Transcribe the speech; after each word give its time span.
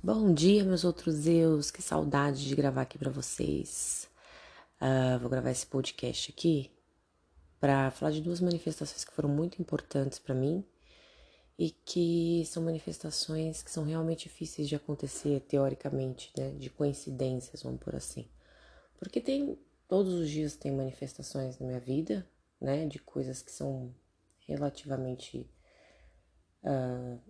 Bom 0.00 0.32
dia, 0.32 0.62
meus 0.62 0.84
outros 0.84 1.26
eus. 1.26 1.72
Que 1.72 1.82
saudade 1.82 2.46
de 2.46 2.54
gravar 2.54 2.82
aqui 2.82 2.96
para 2.96 3.10
vocês. 3.10 4.08
Uh, 4.80 5.18
vou 5.18 5.28
gravar 5.28 5.50
esse 5.50 5.66
podcast 5.66 6.30
aqui 6.30 6.70
para 7.58 7.90
falar 7.90 8.12
de 8.12 8.20
duas 8.20 8.40
manifestações 8.40 9.04
que 9.04 9.12
foram 9.12 9.28
muito 9.28 9.60
importantes 9.60 10.20
para 10.20 10.36
mim 10.36 10.64
e 11.58 11.72
que 11.72 12.44
são 12.46 12.62
manifestações 12.62 13.60
que 13.60 13.72
são 13.72 13.82
realmente 13.82 14.28
difíceis 14.28 14.68
de 14.68 14.76
acontecer 14.76 15.40
teoricamente, 15.40 16.30
né? 16.38 16.52
De 16.52 16.70
coincidências, 16.70 17.64
vamos 17.64 17.80
por 17.80 17.96
assim. 17.96 18.28
Porque 19.00 19.20
tem 19.20 19.58
todos 19.88 20.14
os 20.14 20.30
dias 20.30 20.54
tem 20.54 20.70
manifestações 20.70 21.58
na 21.58 21.66
minha 21.66 21.80
vida, 21.80 22.24
né? 22.60 22.86
De 22.86 23.00
coisas 23.00 23.42
que 23.42 23.50
são 23.50 23.92
relativamente 24.46 25.50
uh, 26.62 27.20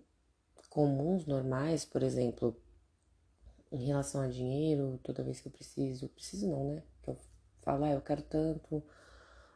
comuns, 0.69 1.25
normais, 1.25 1.83
por 1.83 2.03
exemplo, 2.03 2.55
em 3.71 3.85
relação 3.85 4.21
a 4.21 4.27
dinheiro, 4.27 4.99
toda 5.03 5.23
vez 5.23 5.39
que 5.39 5.47
eu 5.47 5.51
preciso, 5.51 6.09
preciso 6.09 6.47
não, 6.47 6.73
né? 6.73 6.83
Que 7.03 7.09
eu 7.09 7.17
falo, 7.61 7.85
ah, 7.85 7.91
eu 7.91 8.01
quero 8.01 8.21
tanto, 8.21 8.83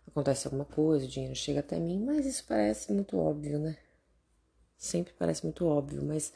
acontece 0.08 0.48
alguma 0.48 0.66
coisa, 0.66 1.06
o 1.06 1.10
dinheiro 1.10 1.36
chega 1.36 1.60
até 1.60 1.80
mim, 1.80 2.04
mas 2.04 2.26
isso 2.26 2.44
parece 2.48 2.92
muito 2.92 3.18
óbvio, 3.18 3.60
né? 3.60 3.78
Sempre 4.78 5.14
parece 5.14 5.44
muito 5.44 5.66
óbvio, 5.66 6.04
mas 6.04 6.34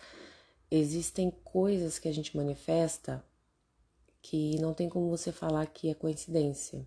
existem 0.72 1.32
coisas 1.44 2.00
que 2.00 2.08
a 2.08 2.14
gente 2.14 2.36
manifesta 2.36 3.24
que 4.22 4.60
não 4.60 4.74
tem 4.74 4.90
como 4.90 5.10
você 5.10 5.32
falar 5.32 5.66
que 5.68 5.90
é 5.90 5.94
coincidência. 5.94 6.86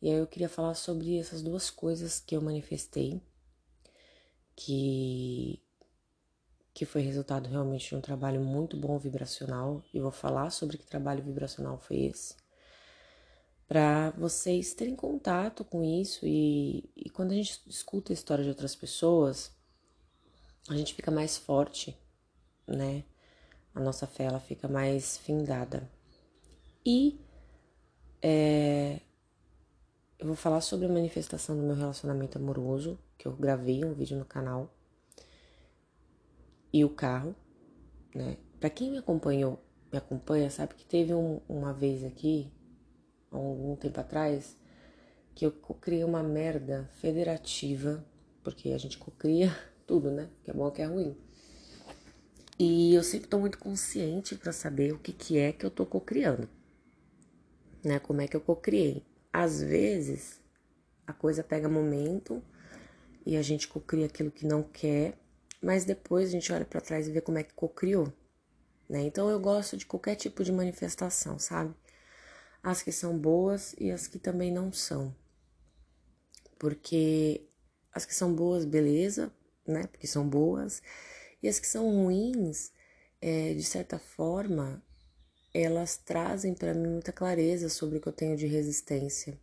E 0.00 0.08
aí 0.08 0.16
eu 0.16 0.26
queria 0.26 0.48
falar 0.48 0.74
sobre 0.74 1.18
essas 1.18 1.42
duas 1.42 1.70
coisas 1.70 2.20
que 2.20 2.36
eu 2.36 2.42
manifestei, 2.42 3.20
que 4.54 5.62
que 6.76 6.84
foi 6.84 7.00
resultado 7.00 7.48
realmente 7.48 7.88
de 7.88 7.96
um 7.96 8.02
trabalho 8.02 8.38
muito 8.38 8.76
bom 8.76 8.98
vibracional, 8.98 9.82
e 9.94 9.98
vou 9.98 10.10
falar 10.10 10.50
sobre 10.50 10.76
que 10.76 10.84
trabalho 10.84 11.24
vibracional 11.24 11.78
foi 11.78 12.00
esse, 12.00 12.36
para 13.66 14.10
vocês 14.10 14.74
terem 14.74 14.94
contato 14.94 15.64
com 15.64 15.82
isso 15.82 16.26
e, 16.26 16.84
e 16.94 17.08
quando 17.08 17.32
a 17.32 17.34
gente 17.34 17.62
escuta 17.66 18.12
a 18.12 18.14
história 18.14 18.44
de 18.44 18.50
outras 18.50 18.76
pessoas, 18.76 19.50
a 20.68 20.76
gente 20.76 20.92
fica 20.92 21.10
mais 21.10 21.38
forte, 21.38 21.96
né? 22.66 23.04
A 23.74 23.80
nossa 23.80 24.06
fé 24.06 24.24
ela 24.24 24.38
fica 24.38 24.68
mais 24.68 25.16
findada. 25.16 25.90
E 26.84 27.18
é, 28.20 29.00
eu 30.18 30.26
vou 30.26 30.36
falar 30.36 30.60
sobre 30.60 30.84
a 30.84 30.90
manifestação 30.90 31.56
do 31.56 31.62
meu 31.62 31.74
relacionamento 31.74 32.36
amoroso, 32.36 32.98
que 33.16 33.26
eu 33.26 33.32
gravei 33.32 33.82
um 33.82 33.94
vídeo 33.94 34.18
no 34.18 34.26
canal 34.26 34.75
e 36.76 36.84
o 36.84 36.90
carro, 36.90 37.34
né? 38.14 38.36
Para 38.60 38.68
quem 38.68 38.90
me 38.90 38.98
acompanhou, 38.98 39.58
me 39.90 39.96
acompanha, 39.96 40.50
sabe 40.50 40.74
que 40.74 40.84
teve 40.84 41.14
um, 41.14 41.40
uma 41.48 41.72
vez 41.72 42.04
aqui, 42.04 42.52
há 43.32 43.36
algum 43.36 43.74
tempo 43.76 43.98
atrás, 43.98 44.58
que 45.34 45.46
eu 45.46 45.52
criei 45.52 46.04
uma 46.04 46.22
merda 46.22 46.90
federativa, 46.96 48.04
porque 48.44 48.72
a 48.72 48.78
gente 48.78 48.98
cocria 48.98 49.56
tudo, 49.86 50.10
né? 50.10 50.28
Que 50.44 50.50
é 50.50 50.54
bom 50.54 50.70
que 50.70 50.82
é 50.82 50.84
ruim. 50.84 51.16
E 52.58 52.94
eu 52.94 53.02
sempre 53.02 53.28
tô 53.28 53.38
muito 53.38 53.58
consciente 53.58 54.34
para 54.34 54.52
saber 54.52 54.92
o 54.92 54.98
que, 54.98 55.14
que 55.14 55.38
é 55.38 55.52
que 55.52 55.64
eu 55.64 55.70
tô 55.70 55.86
cocriando, 55.86 56.46
né? 57.82 57.98
Como 57.98 58.20
é 58.20 58.28
que 58.28 58.36
eu 58.36 58.40
cocriei. 58.42 59.02
Às 59.32 59.62
vezes 59.62 60.42
a 61.06 61.14
coisa 61.14 61.42
pega 61.42 61.70
momento 61.70 62.42
e 63.24 63.34
a 63.34 63.40
gente 63.40 63.66
cocria 63.66 64.04
aquilo 64.04 64.30
que 64.30 64.46
não 64.46 64.62
quer 64.62 65.18
mas 65.62 65.84
depois 65.84 66.28
a 66.28 66.32
gente 66.32 66.52
olha 66.52 66.64
para 66.64 66.80
trás 66.80 67.08
e 67.08 67.12
vê 67.12 67.20
como 67.20 67.38
é 67.38 67.42
que 67.42 67.54
cocriou, 67.54 68.12
né? 68.88 69.02
Então 69.02 69.28
eu 69.28 69.40
gosto 69.40 69.76
de 69.76 69.86
qualquer 69.86 70.16
tipo 70.16 70.44
de 70.44 70.52
manifestação, 70.52 71.38
sabe? 71.38 71.74
As 72.62 72.82
que 72.82 72.92
são 72.92 73.18
boas 73.18 73.74
e 73.78 73.90
as 73.90 74.06
que 74.06 74.18
também 74.18 74.52
não 74.52 74.72
são. 74.72 75.14
Porque 76.58 77.48
as 77.92 78.04
que 78.04 78.14
são 78.14 78.34
boas, 78.34 78.64
beleza, 78.64 79.32
né? 79.66 79.86
Porque 79.86 80.06
são 80.06 80.28
boas. 80.28 80.82
E 81.42 81.48
as 81.48 81.58
que 81.58 81.66
são 81.66 81.88
ruins, 81.90 82.72
é, 83.20 83.54
de 83.54 83.62
certa 83.62 83.98
forma, 83.98 84.82
elas 85.54 85.96
trazem 85.96 86.54
para 86.54 86.74
mim 86.74 86.88
muita 86.88 87.12
clareza 87.12 87.68
sobre 87.68 87.98
o 87.98 88.00
que 88.00 88.08
eu 88.08 88.12
tenho 88.12 88.36
de 88.36 88.46
resistência 88.46 89.38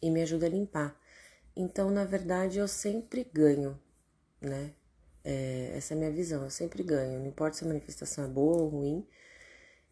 e 0.00 0.10
me 0.10 0.22
ajuda 0.22 0.46
a 0.46 0.50
limpar. 0.50 1.00
Então, 1.56 1.90
na 1.90 2.04
verdade, 2.04 2.58
eu 2.58 2.68
sempre 2.68 3.24
ganho, 3.24 3.80
né? 4.40 4.74
É, 5.24 5.72
essa 5.76 5.94
é 5.94 5.96
a 5.96 5.98
minha 5.98 6.12
visão, 6.12 6.44
eu 6.44 6.50
sempre 6.50 6.82
ganho, 6.82 7.18
não 7.18 7.26
importa 7.26 7.56
se 7.56 7.64
a 7.64 7.68
manifestação 7.68 8.24
é 8.24 8.28
boa 8.28 8.62
ou 8.62 8.68
ruim, 8.68 9.08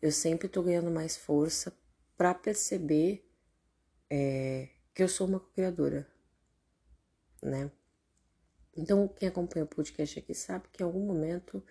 eu 0.00 0.12
sempre 0.12 0.48
tô 0.48 0.62
ganhando 0.62 0.90
mais 0.90 1.16
força 1.16 1.76
para 2.16 2.34
perceber 2.34 3.28
é, 4.10 4.68
que 4.94 5.02
eu 5.02 5.08
sou 5.08 5.26
uma 5.26 5.40
criadora, 5.40 6.06
né? 7.42 7.70
Então, 8.76 9.08
quem 9.08 9.28
acompanha 9.28 9.64
o 9.64 9.68
podcast 9.68 10.18
aqui 10.18 10.34
sabe 10.34 10.68
que 10.72 10.82
em 10.82 10.86
algum 10.86 11.06
momento 11.06 11.64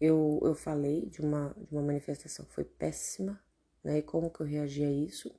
eu, 0.00 0.40
eu 0.42 0.54
falei 0.54 1.06
de 1.06 1.20
uma, 1.20 1.54
de 1.56 1.72
uma 1.72 1.82
manifestação 1.82 2.44
que 2.44 2.54
foi 2.54 2.64
péssima, 2.64 3.40
né? 3.82 3.98
E 3.98 4.02
como 4.02 4.30
que 4.30 4.40
eu 4.40 4.46
reagi 4.46 4.84
a 4.84 4.90
isso, 4.90 5.34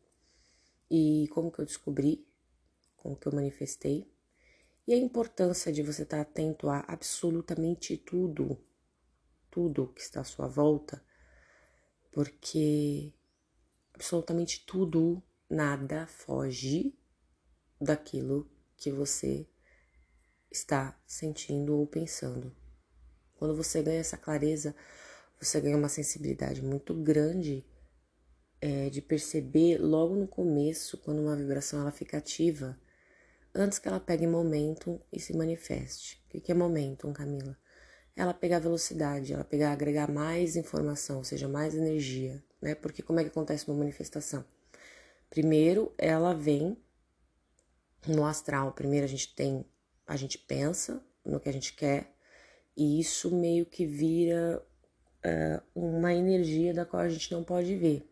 e 0.90 1.28
como 1.30 1.52
que 1.52 1.60
eu 1.60 1.66
descobri, 1.66 2.28
como 2.98 3.16
que 3.16 3.28
eu 3.28 3.34
manifestei. 3.34 4.12
E 4.88 4.94
a 4.94 4.98
importância 4.98 5.72
de 5.72 5.82
você 5.82 6.04
estar 6.04 6.22
atento 6.22 6.70
a 6.70 6.80
absolutamente 6.88 7.98
tudo, 7.98 8.64
tudo 9.50 9.92
que 9.94 10.02
está 10.02 10.22
à 10.22 10.24
sua 10.24 10.48
volta, 10.48 11.04
porque 12.12 13.12
absolutamente 13.94 14.64
tudo, 14.66 15.24
nada 15.50 16.06
foge 16.06 16.94
daquilo 17.82 18.48
que 18.78 18.92
você 18.92 19.48
está 20.52 21.00
sentindo 21.08 21.76
ou 21.76 21.88
pensando. 21.88 22.56
Quando 23.36 23.56
você 23.56 23.82
ganha 23.82 24.00
essa 24.00 24.18
clareza, 24.18 24.76
você 25.42 25.60
ganha 25.60 25.78
uma 25.78 25.90
sensibilidade 25.90 26.62
muito 26.62 26.94
grande 26.94 27.66
é, 28.62 28.90
de 28.90 29.02
perceber 29.02 29.80
logo 29.80 30.16
no 30.16 30.28
começo, 30.28 30.98
quando 31.00 31.22
uma 31.22 31.36
vibração 31.36 31.82
ela 31.82 31.92
fica 31.92 32.18
ativa, 32.18 32.80
antes 33.56 33.80
que 33.80 33.88
ela 33.88 34.00
pegue 34.00 34.28
momento 34.28 35.02
e 35.12 35.20
se 35.20 35.36
manifeste. 35.36 36.22
O 36.34 36.42
que 36.42 36.52
é 36.52 36.56
momentum, 36.56 37.14
Camila? 37.14 37.58
Ela 38.16 38.34
pegar 38.34 38.60
velocidade, 38.60 39.34
ela 39.34 39.44
pegar 39.44 39.72
agregar 39.72 40.12
mais 40.12 40.56
informação, 40.56 41.18
ou 41.18 41.24
seja, 41.24 41.48
mais 41.48 41.74
energia, 41.74 42.44
né? 42.62 42.76
Porque 42.76 43.02
como 43.02 43.20
é 43.20 43.24
que 43.24 43.30
acontece 43.30 43.68
uma 43.68 43.78
manifestação? 43.78 44.46
Primeiro, 45.30 45.94
ela 45.98 46.34
vem 46.34 46.78
no 48.08 48.26
astral. 48.26 48.74
Primeiro 48.74 49.06
a 49.06 49.10
gente 49.10 49.34
tem, 49.34 49.66
a 50.06 50.16
gente 50.16 50.38
pensa 50.38 51.02
no 51.24 51.40
que 51.40 51.50
a 51.50 51.54
gente 51.54 51.74
quer 51.74 52.14
e 52.76 53.00
isso 53.00 53.34
meio 53.34 53.66
que 53.66 53.86
vira 53.86 54.62
uh, 55.26 55.62
uma 55.74 56.14
energia 56.14 56.74
da 56.74 56.86
qual 56.86 57.02
a 57.02 57.10
gente 57.10 57.32
não 57.32 57.44
pode 57.44 57.76
ver. 57.76 58.10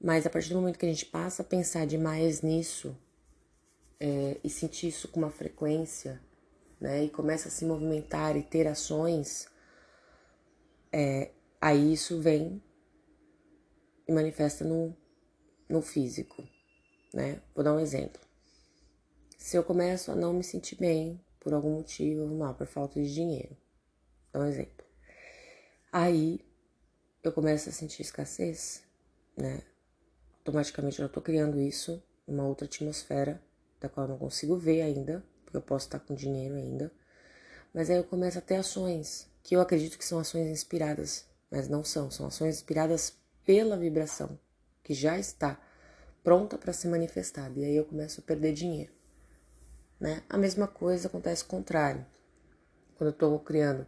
Mas 0.00 0.26
a 0.26 0.30
partir 0.30 0.50
do 0.50 0.56
momento 0.56 0.78
que 0.78 0.84
a 0.84 0.88
gente 0.88 1.06
passa 1.06 1.42
a 1.42 1.46
pensar 1.46 1.86
demais 1.86 2.42
nisso, 2.42 2.96
é, 4.00 4.38
e 4.42 4.50
sentir 4.50 4.88
isso 4.88 5.08
com 5.08 5.20
uma 5.20 5.30
frequência, 5.30 6.20
né, 6.80 7.04
e 7.04 7.10
começa 7.10 7.48
a 7.48 7.50
se 7.50 7.64
movimentar 7.64 8.36
e 8.36 8.42
ter 8.42 8.66
ações, 8.66 9.48
é, 10.92 11.30
aí 11.60 11.92
isso 11.92 12.20
vem 12.20 12.62
e 14.06 14.12
manifesta 14.12 14.64
no, 14.64 14.94
no 15.68 15.80
físico, 15.80 16.46
né? 17.12 17.40
Vou 17.54 17.64
dar 17.64 17.74
um 17.74 17.80
exemplo. 17.80 18.20
Se 19.38 19.56
eu 19.56 19.64
começo 19.64 20.12
a 20.12 20.14
não 20.14 20.32
me 20.32 20.44
sentir 20.44 20.76
bem 20.76 21.20
por 21.40 21.52
algum 21.52 21.74
motivo, 21.74 22.24
vamos 22.24 22.38
lá, 22.38 22.54
por 22.54 22.66
falta 22.66 23.02
de 23.02 23.12
dinheiro, 23.12 23.56
vou 24.32 24.40
dar 24.40 24.46
um 24.46 24.48
exemplo. 24.48 24.84
Aí 25.90 26.40
eu 27.22 27.32
começo 27.32 27.68
a 27.68 27.72
sentir 27.72 28.02
escassez, 28.02 28.82
né? 29.36 29.62
Automaticamente 30.38 31.00
eu 31.00 31.08
tô 31.08 31.22
criando 31.22 31.60
isso, 31.60 32.02
uma 32.26 32.46
outra 32.46 32.66
atmosfera 32.66 33.42
da 33.84 33.88
qual 33.88 34.06
eu 34.06 34.12
não 34.12 34.18
consigo 34.18 34.56
ver 34.56 34.82
ainda, 34.82 35.22
porque 35.44 35.56
eu 35.56 35.62
posso 35.62 35.86
estar 35.86 36.00
com 36.00 36.14
dinheiro 36.14 36.54
ainda. 36.54 36.90
Mas 37.72 37.90
aí 37.90 37.96
eu 37.96 38.04
começo 38.04 38.38
a 38.38 38.42
ter 38.42 38.56
ações 38.56 39.30
que 39.42 39.54
eu 39.54 39.60
acredito 39.60 39.98
que 39.98 40.04
são 40.04 40.18
ações 40.18 40.48
inspiradas, 40.48 41.26
mas 41.50 41.68
não 41.68 41.84
são, 41.84 42.10
são 42.10 42.26
ações 42.26 42.56
inspiradas 42.56 43.16
pela 43.44 43.76
vibração 43.76 44.38
que 44.82 44.94
já 44.94 45.18
está 45.18 45.60
pronta 46.22 46.56
para 46.56 46.72
ser 46.72 46.88
manifestada. 46.88 47.58
E 47.58 47.64
aí 47.64 47.76
eu 47.76 47.84
começo 47.84 48.20
a 48.20 48.24
perder 48.24 48.54
dinheiro. 48.54 48.92
Né? 50.00 50.22
A 50.28 50.38
mesma 50.38 50.66
coisa 50.66 51.08
acontece 51.08 51.42
o 51.42 51.46
contrário. 51.46 52.04
Quando 52.96 53.08
eu 53.08 53.14
estou 53.14 53.38
criando, 53.40 53.86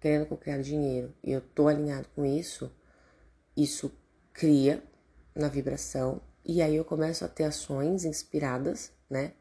querendo 0.00 0.36
criar 0.36 0.60
dinheiro 0.60 1.14
e 1.22 1.32
eu 1.32 1.38
estou 1.38 1.68
alinhado 1.68 2.08
com 2.14 2.24
isso, 2.26 2.70
isso 3.56 3.90
cria 4.32 4.82
na 5.34 5.48
vibração 5.48 6.20
e 6.44 6.62
aí 6.62 6.76
eu 6.76 6.84
começo 6.84 7.24
a 7.24 7.28
ter 7.28 7.44
ações 7.44 8.04
inspiradas 8.04 8.92
né? 9.08 9.32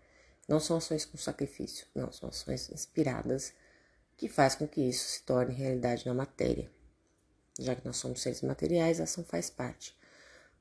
Não 0.48 0.60
são 0.60 0.78
ações 0.78 1.06
com 1.06 1.18
sacrifício, 1.18 1.88
não, 1.96 2.12
são 2.12 2.30
ações 2.30 2.70
inspiradas 2.70 3.54
que 4.18 4.28
faz 4.28 4.56
com 4.56 4.68
que 4.68 4.82
isso 4.82 5.08
se 5.08 5.24
torne 5.24 5.54
realidade 5.54 6.06
na 6.06 6.14
matéria, 6.14 6.70
Já 7.60 7.76
que 7.76 7.86
nós 7.86 7.98
somos 7.98 8.22
seres 8.22 8.42
materiais, 8.42 9.00
a 9.00 9.04
ação 9.04 9.24
faz 9.24 9.50
parte. 9.50 9.98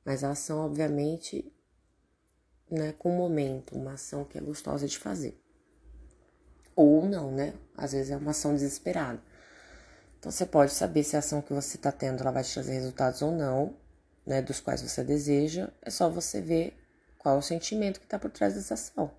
Mas 0.05 0.23
a 0.23 0.31
ação, 0.31 0.59
obviamente, 0.59 1.51
né, 2.69 2.93
com 2.93 3.13
o 3.13 3.17
momento, 3.17 3.75
uma 3.75 3.93
ação 3.93 4.25
que 4.25 4.37
é 4.37 4.41
gostosa 4.41 4.87
de 4.87 4.97
fazer. 4.97 5.39
Ou 6.75 7.05
não, 7.05 7.31
né? 7.31 7.53
Às 7.75 7.93
vezes 7.93 8.11
é 8.11 8.17
uma 8.17 8.31
ação 8.31 8.53
desesperada. 8.53 9.21
Então 10.19 10.31
você 10.31 10.45
pode 10.45 10.71
saber 10.71 11.03
se 11.03 11.15
a 11.15 11.19
ação 11.19 11.41
que 11.41 11.53
você 11.53 11.77
está 11.77 11.91
tendo 11.91 12.21
ela 12.21 12.31
vai 12.31 12.43
te 12.43 12.53
trazer 12.53 12.73
resultados 12.73 13.21
ou 13.21 13.31
não, 13.31 13.75
né, 14.25 14.41
dos 14.41 14.59
quais 14.59 14.81
você 14.81 15.03
deseja. 15.03 15.69
É 15.81 15.89
só 15.89 16.09
você 16.09 16.41
ver 16.41 16.77
qual 17.17 17.35
é 17.35 17.39
o 17.39 17.41
sentimento 17.41 17.99
que 17.99 18.05
está 18.05 18.19
por 18.19 18.31
trás 18.31 18.53
dessa 18.53 18.73
ação. 18.73 19.11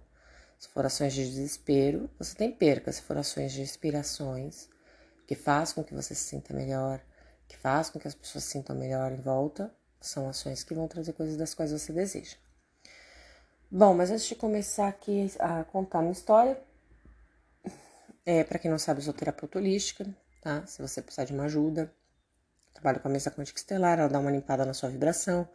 Se 0.59 0.69
for 0.69 0.87
ações 0.87 1.13
de 1.13 1.25
desespero, 1.25 2.09
você 2.19 2.35
tem 2.35 2.51
perca. 2.51 2.93
Se 2.93 3.03
for 3.03 3.17
ações 3.17 3.53
de 3.53 3.61
inspirações, 3.61 4.69
que 5.27 5.35
faz 5.35 5.73
com 5.73 5.83
que 5.83 5.95
você 5.95 6.15
se 6.15 6.25
sinta 6.25 6.55
melhor, 6.55 7.01
que 7.49 7.57
faz 7.57 7.91
com 7.91 7.99
que 7.99 8.09
as 8.09 8.15
pessoas 8.15 8.45
se 8.45 8.51
sintam 8.51 8.77
melhor 8.77 9.13
em 9.13 9.21
volta, 9.21 9.75
são 10.01 10.29
ações 10.29 10.63
que 10.63 10.75
vão 10.75 10.87
trazer 10.87 11.13
coisas 11.13 11.37
das 11.37 11.55
quais 11.55 11.73
você 11.73 11.93
deseja. 11.93 12.37
Bom, 13.71 13.95
mas 13.95 14.11
antes 14.11 14.27
de 14.27 14.35
começar 14.35 14.89
aqui 14.89 15.31
a 15.39 15.65
contar 15.65 16.01
uma 16.01 16.13
história, 16.13 16.63
é, 18.25 18.45
para 18.45 18.59
quem 18.59 18.71
não 18.71 18.79
sabe, 18.79 19.01
eu 19.01 19.05
sou 19.05 19.15
terapeuta 19.15 19.59
holística, 19.59 20.07
tá? 20.41 20.65
Se 20.67 20.81
você 20.81 21.03
precisar 21.03 21.25
de 21.25 21.33
uma 21.33 21.45
ajuda, 21.45 21.93
trabalho 22.75 23.01
com 23.01 23.09
a 23.09 23.11
mesa 23.11 23.31
quântica 23.31 23.59
estelar, 23.59 23.99
ela 23.99 24.09
dá 24.09 24.19
uma 24.19 24.31
limpada 24.31 24.65
na 24.65 24.75
sua 24.75 24.91
vibração, 24.91 25.49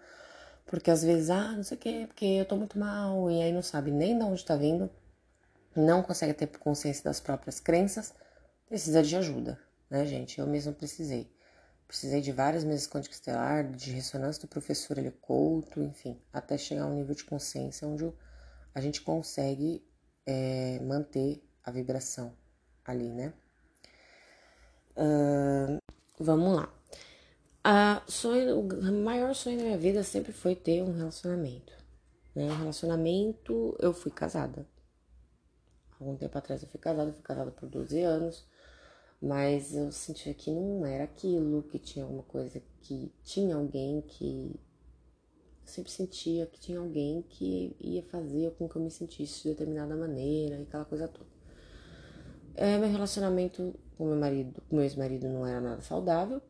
porque 0.65 0.89
às 0.89 1.03
vezes, 1.03 1.29
ah, 1.29 1.51
não 1.51 1.63
sei 1.63 1.77
o 1.77 1.79
quê, 1.79 2.05
porque 2.07 2.25
eu 2.25 2.45
tô 2.45 2.55
muito 2.55 2.77
mal, 2.79 3.29
e 3.29 3.41
aí 3.41 3.51
não 3.51 3.61
sabe 3.61 3.91
nem 3.91 4.17
de 4.17 4.23
onde 4.23 4.43
tá 4.43 4.55
vindo, 4.55 4.89
não 5.75 6.01
consegue 6.01 6.33
ter 6.33 6.47
consciência 6.47 7.03
das 7.03 7.19
próprias 7.19 7.59
crenças, 7.59 8.13
precisa 8.67 9.03
de 9.03 9.15
ajuda, 9.15 9.59
né, 9.89 10.05
gente? 10.05 10.39
Eu 10.39 10.47
mesmo 10.47 10.73
precisei. 10.73 11.31
Precisei 11.87 12.21
de 12.21 12.31
várias 12.31 12.63
mesas 12.63 12.87
quântica 12.87 13.15
estelar, 13.15 13.71
de 13.71 13.91
ressonância 13.91 14.41
do 14.43 14.47
professor 14.47 14.97
ele 14.99 15.09
Couto, 15.09 15.81
enfim, 15.81 16.21
até 16.31 16.55
chegar 16.55 16.83
a 16.83 16.87
um 16.87 16.93
nível 16.93 17.15
de 17.15 17.23
consciência 17.23 17.87
onde 17.87 18.13
a 18.75 18.79
gente 18.79 19.01
consegue 19.01 19.83
é, 20.25 20.79
manter 20.81 21.43
a 21.63 21.71
vibração 21.71 22.31
ali, 22.85 23.09
né? 23.09 23.33
Uh, 24.95 25.79
vamos 26.19 26.55
lá. 26.55 26.78
A 27.71 28.01
sonho, 28.07 28.61
o 28.61 29.03
maior 29.03 29.35
sonho 29.35 29.59
da 29.59 29.63
minha 29.63 29.77
vida 29.77 30.01
sempre 30.01 30.31
foi 30.33 30.55
ter 30.55 30.81
um 30.81 30.91
relacionamento. 30.91 31.71
Né? 32.33 32.45
Um 32.45 32.57
relacionamento, 32.57 33.77
eu 33.79 33.93
fui 33.93 34.11
casada. 34.11 34.67
Algum 35.99 36.15
tempo 36.15 36.35
atrás 36.35 36.63
eu 36.63 36.67
fui 36.67 36.79
casada, 36.79 37.13
fui 37.13 37.21
casada 37.21 37.51
por 37.51 37.69
12 37.69 38.01
anos. 38.01 38.43
Mas 39.21 39.75
eu 39.75 39.91
sentia 39.91 40.33
que 40.33 40.49
não 40.49 40.83
era 40.83 41.03
aquilo, 41.03 41.61
que 41.61 41.77
tinha 41.77 42.05
alguma 42.05 42.23
coisa 42.23 42.59
que 42.81 43.13
tinha 43.23 43.55
alguém 43.55 44.01
que. 44.01 44.59
Eu 45.61 45.67
sempre 45.67 45.91
sentia 45.91 46.47
que 46.47 46.59
tinha 46.59 46.79
alguém 46.79 47.21
que 47.21 47.75
ia 47.79 48.01
fazer 48.01 48.49
com 48.57 48.67
que 48.67 48.77
eu 48.77 48.81
me 48.81 48.89
sentisse 48.89 49.43
de 49.43 49.49
determinada 49.49 49.95
maneira 49.95 50.57
e 50.57 50.63
aquela 50.63 50.85
coisa 50.85 51.07
toda. 51.07 51.29
É, 52.55 52.79
meu 52.79 52.89
relacionamento 52.89 53.75
com 53.95 54.07
meu 54.07 54.17
marido, 54.17 54.59
com 54.67 54.75
meu 54.75 54.85
ex-marido 54.85 55.29
não 55.29 55.45
era 55.45 55.61
nada 55.61 55.81
saudável, 55.83 56.41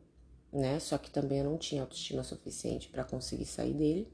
né? 0.52 0.78
Só 0.80 0.98
que 0.98 1.10
também 1.10 1.38
eu 1.38 1.44
não 1.44 1.58
tinha 1.58 1.82
autoestima 1.82 2.22
suficiente 2.22 2.88
para 2.88 3.04
conseguir 3.04 3.46
sair 3.46 3.74
dele. 3.74 4.12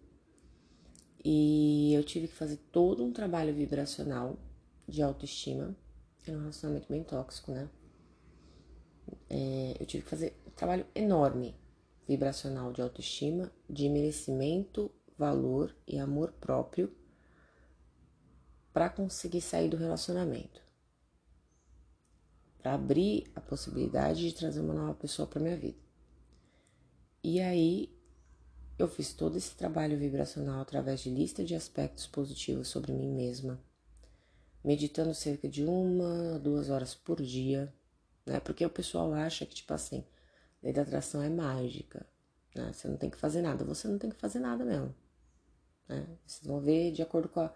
E 1.25 1.93
eu 1.95 2.05
tive 2.05 2.29
que 2.29 2.35
fazer 2.35 2.59
todo 2.71 3.05
um 3.05 3.13
trabalho 3.13 3.55
vibracional 3.55 4.39
de 4.87 5.03
autoestima. 5.03 5.77
Era 6.27 6.37
um 6.37 6.41
relacionamento 6.41 6.89
bem 6.89 7.03
tóxico, 7.03 7.53
né? 7.53 7.69
é, 9.29 9.77
eu 9.79 9.87
tive 9.87 10.05
que 10.05 10.11
fazer 10.11 10.37
um 10.47 10.51
trabalho 10.51 10.87
enorme 10.95 11.55
vibracional 12.07 12.73
de 12.73 12.81
autoestima, 12.81 13.51
de 13.69 13.89
merecimento, 13.89 14.91
valor 15.19 15.75
e 15.87 15.99
amor 15.99 16.33
próprio 16.33 16.95
para 18.73 18.89
conseguir 18.89 19.41
sair 19.41 19.69
do 19.69 19.77
relacionamento. 19.77 20.61
Para 22.59 22.75
abrir 22.75 23.31
a 23.35 23.41
possibilidade 23.41 24.29
de 24.29 24.35
trazer 24.35 24.61
uma 24.61 24.75
nova 24.75 24.95
pessoa 24.95 25.27
para 25.27 25.41
minha 25.41 25.57
vida. 25.57 25.86
E 27.27 27.41
aí 27.41 27.93
eu 28.79 28.89
fiz 28.89 29.13
todo 29.13 29.37
esse 29.37 29.57
trabalho 29.57 29.99
vibracional 29.99 30.61
através 30.61 31.01
de 31.01 31.11
lista 31.11 31.45
de 31.45 31.55
aspectos 31.55 32.07
positivos 32.07 32.69
sobre 32.69 32.93
mim 32.93 33.13
mesma, 33.13 33.61
meditando 34.63 35.15
cerca 35.15 35.49
de 35.49 35.65
uma, 35.65 36.39
duas 36.39 36.71
horas 36.71 36.95
por 36.95 37.21
dia 37.23 37.73
né? 38.27 38.41
Porque 38.41 38.67
o 38.67 38.71
pessoal 38.71 39.15
acha 39.15 39.47
que, 39.47 39.55
tipo 39.55 39.73
assim, 39.73 40.05
lei 40.63 40.73
da 40.73 40.83
atração 40.83 41.23
é 41.23 41.31
mágica, 41.31 42.05
né? 42.55 42.73
Você 42.73 42.89
não 42.89 42.97
tem 42.97 43.09
que 43.09 43.17
fazer 43.17 43.41
nada. 43.41 43.65
Você 43.65 43.87
não 43.87 43.99
tem 43.99 44.11
que 44.11 44.17
fazer 44.17 44.41
nada 44.41 44.65
mesmo, 44.65 44.93
né? 45.89 46.05
Vocês 46.27 46.45
vão 46.45 46.61
ver 46.61 46.91
de 46.91 47.03
acordo 47.03 47.29
com, 47.29 47.41
a, 47.41 47.55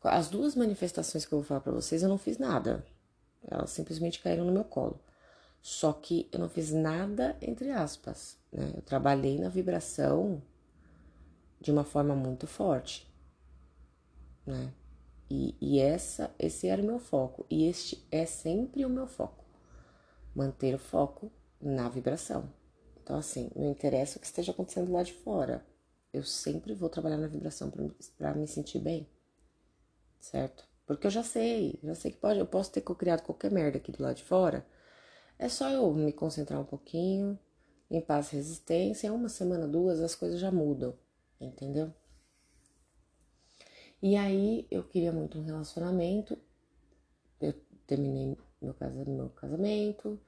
com 0.00 0.08
as 0.08 0.28
duas 0.28 0.56
manifestações 0.56 1.24
que 1.24 1.32
eu 1.32 1.38
vou 1.38 1.46
falar 1.46 1.60
para 1.60 1.72
vocês, 1.72 2.02
eu 2.02 2.08
não 2.08 2.18
fiz 2.18 2.36
nada. 2.36 2.84
Elas 3.46 3.70
simplesmente 3.70 4.20
caíram 4.20 4.44
no 4.44 4.52
meu 4.52 4.64
colo. 4.64 5.00
Só 5.62 5.92
que 5.92 6.28
eu 6.32 6.40
não 6.40 6.48
fiz 6.48 6.72
nada, 6.72 7.36
entre 7.40 7.70
aspas, 7.70 8.36
né? 8.52 8.72
Eu 8.76 8.82
trabalhei 8.82 9.38
na 9.38 9.48
vibração 9.48 10.42
de 11.60 11.70
uma 11.70 11.84
forma 11.84 12.14
muito 12.14 12.46
forte, 12.46 13.08
né? 14.44 14.72
E, 15.30 15.56
e 15.60 15.78
essa, 15.78 16.34
esse 16.38 16.66
era 16.66 16.82
o 16.82 16.84
meu 16.84 16.98
foco. 16.98 17.46
E 17.48 17.66
este 17.66 18.04
é 18.10 18.26
sempre 18.26 18.84
o 18.84 18.90
meu 18.90 19.06
foco 19.06 19.42
manter 20.34 20.74
o 20.74 20.78
foco 20.78 21.30
na 21.60 21.88
vibração. 21.88 22.52
Então, 23.02 23.16
assim, 23.16 23.50
não 23.54 23.70
interessa 23.70 24.18
o 24.18 24.20
que 24.20 24.26
esteja 24.26 24.52
acontecendo 24.52 24.92
lá 24.92 25.02
de 25.02 25.12
fora, 25.12 25.64
eu 26.12 26.24
sempre 26.24 26.74
vou 26.74 26.88
trabalhar 26.88 27.16
na 27.16 27.26
vibração 27.26 27.70
para 28.16 28.34
me 28.34 28.46
sentir 28.46 28.78
bem, 28.78 29.08
certo? 30.20 30.64
Porque 30.86 31.06
eu 31.06 31.10
já 31.10 31.22
sei, 31.22 31.78
já 31.82 31.94
sei 31.94 32.12
que 32.12 32.18
pode, 32.18 32.38
eu 32.38 32.46
posso 32.46 32.70
ter 32.70 32.82
criado 32.82 33.22
qualquer 33.22 33.50
merda 33.50 33.78
aqui 33.78 33.90
do 33.90 34.02
lado 34.02 34.16
de 34.16 34.24
fora. 34.24 34.66
É 35.42 35.48
só 35.48 35.68
eu 35.68 35.92
me 35.92 36.12
concentrar 36.12 36.60
um 36.60 36.64
pouquinho, 36.64 37.36
limpar 37.90 38.18
as 38.18 38.30
resistências, 38.30 39.12
uma 39.12 39.28
semana, 39.28 39.66
duas, 39.66 40.00
as 40.00 40.14
coisas 40.14 40.38
já 40.38 40.52
mudam, 40.52 40.96
entendeu? 41.40 41.92
E 44.00 44.14
aí 44.14 44.68
eu 44.70 44.84
queria 44.84 45.10
muito 45.10 45.36
um 45.40 45.42
relacionamento, 45.42 46.38
eu 47.40 47.52
terminei 47.88 48.26
meu, 48.60 48.72
meu 49.08 49.30
casamento. 49.30 50.20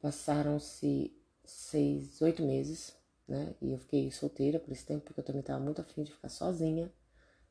Passaram-se 0.00 1.16
seis, 1.44 2.20
oito 2.20 2.42
meses, 2.42 2.92
né? 3.28 3.54
E 3.62 3.70
eu 3.70 3.78
fiquei 3.78 4.10
solteira 4.10 4.58
por 4.58 4.72
esse 4.72 4.84
tempo, 4.84 5.04
porque 5.04 5.20
eu 5.20 5.24
também 5.24 5.42
tava 5.42 5.60
muito 5.62 5.80
afim 5.80 6.02
de 6.02 6.10
ficar 6.10 6.28
sozinha. 6.28 6.92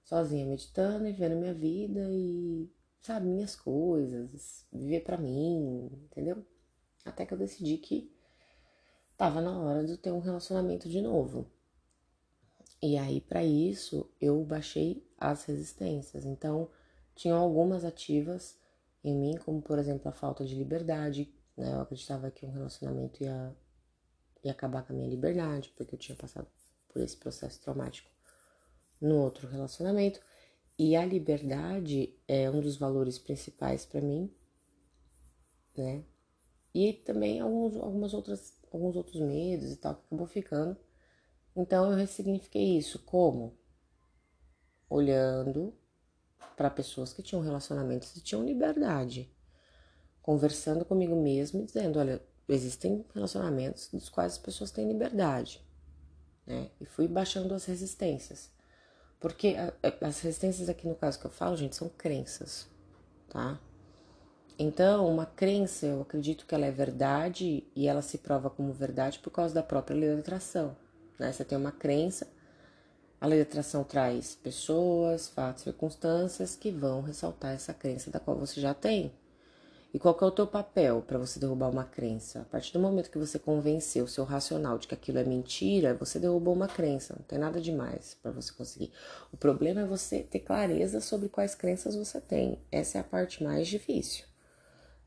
Sozinha, 0.04 0.46
meditando 0.46 1.08
e 1.08 1.14
vendo 1.14 1.38
minha 1.38 1.54
vida 1.54 2.10
e, 2.12 2.70
sabe, 3.00 3.26
minhas 3.28 3.56
coisas, 3.56 4.68
viver 4.70 5.00
para 5.06 5.18
mim, 5.18 5.90
entendeu? 6.04 6.46
Até 7.06 7.26
que 7.26 7.34
eu 7.34 7.38
decidi 7.38 7.78
que 7.78 8.12
tava 9.18 9.42
na 9.42 9.58
hora 9.58 9.86
de 9.86 9.98
ter 9.98 10.12
um 10.12 10.20
relacionamento 10.20 10.88
de 10.88 11.02
novo. 11.02 11.50
E 12.82 12.98
aí, 12.98 13.20
para 13.20 13.44
isso, 13.44 14.10
eu 14.22 14.44
baixei 14.46 15.06
as 15.18 15.44
resistências. 15.44 16.26
Então, 16.26 16.70
tinham 17.16 17.38
algumas 17.38 17.84
ativas 17.84 18.58
em 19.04 19.16
mim, 19.16 19.38
como 19.44 19.62
por 19.62 19.78
exemplo 19.80 20.08
a 20.10 20.14
falta 20.14 20.46
de 20.46 20.56
liberdade, 20.56 21.34
né? 21.58 21.74
Eu 21.74 21.82
acreditava 21.82 22.32
que 22.32 22.46
um 22.46 22.52
relacionamento 22.52 23.22
ia, 23.22 23.56
ia 24.44 24.52
acabar 24.52 24.84
com 24.84 24.94
a 24.94 24.96
minha 24.96 25.10
liberdade, 25.10 25.74
porque 25.76 25.96
eu 25.96 26.00
tinha 26.00 26.16
passado 26.16 26.48
por 26.88 27.02
esse 27.02 27.18
processo 27.18 27.62
traumático 27.62 28.10
no 29.02 29.18
outro 29.18 29.48
relacionamento. 29.48 30.22
E 30.78 30.96
a 30.96 31.06
liberdade 31.06 32.18
é 32.26 32.50
um 32.50 32.62
dos 32.62 32.78
valores 32.78 33.20
principais 33.20 33.86
para 33.86 34.00
mim, 34.00 34.34
né? 35.78 36.06
E 36.74 36.94
também 36.94 37.40
alguns, 37.40 37.76
algumas 37.76 38.14
outras, 38.14 38.54
alguns 38.72 38.96
outros 38.96 39.20
medos 39.22 39.72
e 39.72 39.76
tal 39.78 39.96
que 39.96 40.02
acabou 40.06 40.28
ficando. 40.28 40.78
Então 41.56 41.92
eu 41.92 41.98
ressignifiquei 41.98 42.78
isso 42.78 43.00
como 43.00 43.58
olhando 44.90 45.74
para 46.56 46.70
pessoas 46.70 47.14
que 47.14 47.24
tinham 47.24 47.42
relacionamentos 47.42 48.16
e 48.16 48.22
tinham 48.22 48.44
liberdade, 48.44 49.34
conversando 50.22 50.84
comigo 50.84 51.16
mesmo 51.16 51.62
e 51.62 51.66
dizendo: 51.66 52.00
olha, 52.00 52.22
existem 52.48 53.06
relacionamentos 53.14 53.90
dos 53.90 54.10
quais 54.10 54.34
as 54.34 54.38
pessoas 54.38 54.72
têm 54.72 54.88
liberdade, 54.88 55.66
né? 56.46 56.70
E 56.80 56.86
fui 56.86 57.08
baixando 57.08 57.54
as 57.54 57.66
resistências, 57.66 58.52
porque 59.20 59.56
as 60.02 60.20
resistências 60.22 60.70
aqui 60.70 60.88
no 60.88 60.96
caso 60.96 61.20
que 61.20 61.26
eu 61.26 61.32
falo, 61.32 61.56
gente, 61.56 61.76
são 61.76 61.90
crenças, 61.90 62.68
tá? 63.30 63.60
Então, 64.62 65.08
uma 65.08 65.26
crença, 65.26 65.86
eu 65.86 66.02
acredito 66.02 66.46
que 66.46 66.54
ela 66.54 66.66
é 66.66 66.72
verdade 66.72 67.66
e 67.74 67.88
ela 67.88 68.02
se 68.02 68.18
prova 68.18 68.50
como 68.50 68.74
verdade 68.74 69.18
por 69.20 69.32
causa 69.32 69.56
da 69.56 69.64
própria 69.64 69.96
lei 69.96 70.10
da 70.10 70.20
atração. 70.20 70.76
Né? 71.18 71.32
Você 71.32 71.46
tem 71.46 71.58
uma 71.58 71.72
crença, 71.72 72.28
a 73.22 73.26
lei 73.26 73.40
da 73.40 73.44
atração 73.44 73.86
traz 73.86 74.36
pessoas, 74.36 75.30
fatos, 75.30 75.64
circunstâncias 75.64 76.58
que 76.58 76.72
vão 76.72 77.02
ressaltar 77.02 77.54
essa 77.54 77.74
crença 77.74 78.12
da 78.12 78.20
qual 78.20 78.38
você 78.38 78.60
já 78.60 78.74
tem. 78.74 79.14
E 79.94 79.98
qual 79.98 80.16
é 80.22 80.26
o 80.26 80.32
teu 80.32 80.46
papel 80.46 81.02
para 81.02 81.18
você 81.18 81.40
derrubar 81.40 81.70
uma 81.70 81.86
crença? 81.86 82.42
A 82.42 82.44
partir 82.44 82.74
do 82.74 82.80
momento 82.80 83.10
que 83.10 83.18
você 83.18 83.40
convenceu 83.40 84.04
o 84.04 84.08
seu 84.08 84.24
racional 84.24 84.78
de 84.78 84.88
que 84.88 84.94
aquilo 84.94 85.18
é 85.18 85.24
mentira, 85.24 85.96
você 85.96 86.20
derrubou 86.20 86.54
uma 86.54 86.68
crença. 86.68 87.16
Não 87.18 87.26
tem 87.26 87.40
nada 87.40 87.60
demais 87.60 88.16
para 88.22 88.30
você 88.30 88.54
conseguir. 88.54 88.92
O 89.32 89.38
problema 89.38 89.82
é 89.82 89.86
você 89.86 90.20
ter 90.20 90.42
clareza 90.42 91.02
sobre 91.02 91.28
quais 91.28 91.56
crenças 91.56 91.96
você 91.96 92.22
tem. 92.22 92.60
Essa 92.72 93.00
é 93.00 93.02
a 93.02 93.04
parte 93.04 93.44
mais 93.44 93.68
difícil, 93.68 94.26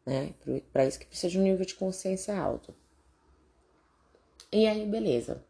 né? 0.04 0.35
Para 0.73 0.87
isso 0.87 0.99
que 0.99 1.06
precisa 1.06 1.30
de 1.30 1.38
um 1.38 1.42
nível 1.42 1.64
de 1.64 1.75
consciência 1.75 2.37
alto. 2.37 2.75
E 4.50 4.66
aí, 4.66 4.87
beleza. 4.87 5.44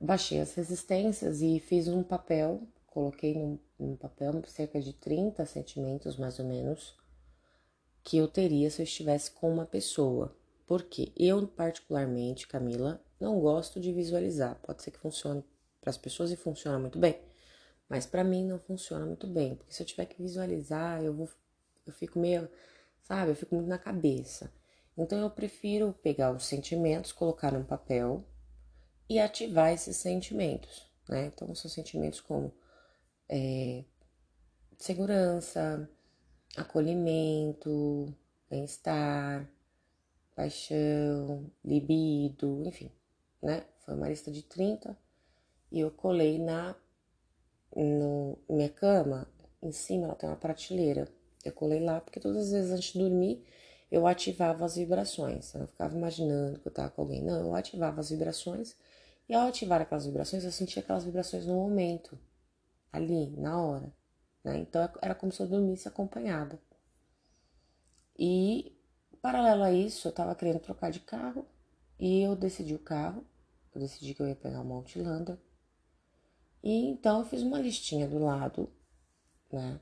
Baixei 0.00 0.40
as 0.40 0.54
resistências 0.54 1.40
e 1.40 1.58
fiz 1.60 1.88
um 1.88 2.02
papel, 2.02 2.62
coloquei 2.86 3.34
num, 3.34 3.58
num 3.78 3.96
papel 3.96 4.42
cerca 4.46 4.80
de 4.80 4.92
30 4.92 5.44
sentimentos 5.46 6.16
mais 6.16 6.38
ou 6.38 6.44
menos 6.44 6.94
que 8.02 8.18
eu 8.18 8.28
teria 8.28 8.70
se 8.70 8.82
eu 8.82 8.84
estivesse 8.84 9.30
com 9.30 9.50
uma 9.50 9.66
pessoa. 9.66 10.36
Porque 10.66 11.12
eu, 11.16 11.46
particularmente, 11.46 12.46
Camila, 12.46 13.00
não 13.18 13.40
gosto 13.40 13.80
de 13.80 13.92
visualizar. 13.92 14.60
Pode 14.62 14.82
ser 14.82 14.90
que 14.90 14.98
funcione 14.98 15.44
para 15.80 15.90
as 15.90 15.96
pessoas 15.96 16.32
e 16.32 16.36
funciona 16.36 16.80
muito 16.80 16.98
bem, 16.98 17.16
mas 17.88 18.04
para 18.04 18.24
mim 18.24 18.44
não 18.44 18.58
funciona 18.58 19.06
muito 19.06 19.24
bem, 19.28 19.54
porque 19.54 19.72
se 19.72 19.80
eu 19.80 19.86
tiver 19.86 20.06
que 20.06 20.20
visualizar, 20.20 21.00
eu 21.00 21.14
vou 21.14 21.28
eu 21.86 21.92
fico 21.92 22.18
meio, 22.18 22.48
sabe, 23.06 23.30
eu 23.30 23.36
fico 23.36 23.54
muito 23.54 23.68
na 23.68 23.78
cabeça. 23.78 24.52
Então 24.98 25.18
eu 25.20 25.30
prefiro 25.30 25.92
pegar 26.02 26.32
os 26.32 26.44
sentimentos, 26.46 27.12
colocar 27.12 27.52
num 27.52 27.64
papel 27.64 28.24
e 29.08 29.20
ativar 29.20 29.72
esses 29.72 29.96
sentimentos, 29.96 30.90
né? 31.08 31.26
Então 31.26 31.54
são 31.54 31.70
sentimentos 31.70 32.20
como 32.20 32.52
é, 33.28 33.84
segurança, 34.78 35.88
acolhimento, 36.56 38.12
bem-estar, 38.50 39.48
paixão, 40.34 41.50
libido, 41.64 42.62
enfim, 42.64 42.90
né? 43.40 43.64
Foi 43.84 43.94
uma 43.94 44.08
lista 44.08 44.32
de 44.32 44.42
30 44.42 44.98
e 45.70 45.80
eu 45.80 45.90
colei 45.92 46.38
na 46.38 46.74
no, 47.74 48.38
minha 48.48 48.70
cama, 48.70 49.28
em 49.62 49.70
cima 49.70 50.06
ela 50.06 50.14
tem 50.16 50.28
uma 50.28 50.36
prateleira. 50.36 51.08
Eu 51.46 51.52
colei 51.52 51.80
lá 51.80 52.00
porque 52.00 52.20
todas 52.20 52.46
as 52.46 52.50
vezes 52.52 52.70
antes 52.70 52.92
de 52.92 52.98
dormir 52.98 53.44
eu 53.90 54.06
ativava 54.06 54.64
as 54.64 54.76
vibrações. 54.76 55.54
Eu 55.54 55.66
ficava 55.68 55.96
imaginando 55.96 56.58
que 56.58 56.66
eu 56.66 56.72
tava 56.72 56.90
com 56.90 57.02
alguém. 57.02 57.22
Não, 57.22 57.40
eu 57.40 57.54
ativava 57.54 58.00
as 58.00 58.10
vibrações 58.10 58.76
e 59.28 59.34
ao 59.34 59.48
ativar 59.48 59.80
aquelas 59.80 60.06
vibrações 60.06 60.44
eu 60.44 60.52
sentia 60.52 60.82
aquelas 60.82 61.04
vibrações 61.04 61.46
no 61.46 61.54
momento, 61.54 62.18
ali, 62.92 63.28
na 63.36 63.60
hora. 63.60 63.92
Né? 64.44 64.58
Então 64.58 64.88
era 65.02 65.14
como 65.14 65.32
se 65.32 65.40
eu 65.40 65.48
dormisse 65.48 65.88
acompanhada. 65.88 66.58
E 68.18 68.76
paralelo 69.20 69.64
a 69.64 69.72
isso, 69.72 70.06
eu 70.08 70.10
estava 70.10 70.34
querendo 70.34 70.60
trocar 70.60 70.90
de 70.90 71.00
carro 71.00 71.46
e 71.98 72.22
eu 72.22 72.36
decidi 72.36 72.74
o 72.74 72.78
carro. 72.78 73.26
Eu 73.74 73.80
decidi 73.80 74.14
que 74.14 74.22
eu 74.22 74.28
ia 74.28 74.36
pegar 74.36 74.62
uma 74.62 74.76
Outlander. 74.76 75.36
E 76.62 76.86
então 76.86 77.20
eu 77.20 77.26
fiz 77.26 77.42
uma 77.42 77.60
listinha 77.60 78.08
do 78.08 78.18
lado, 78.18 78.72
né? 79.52 79.78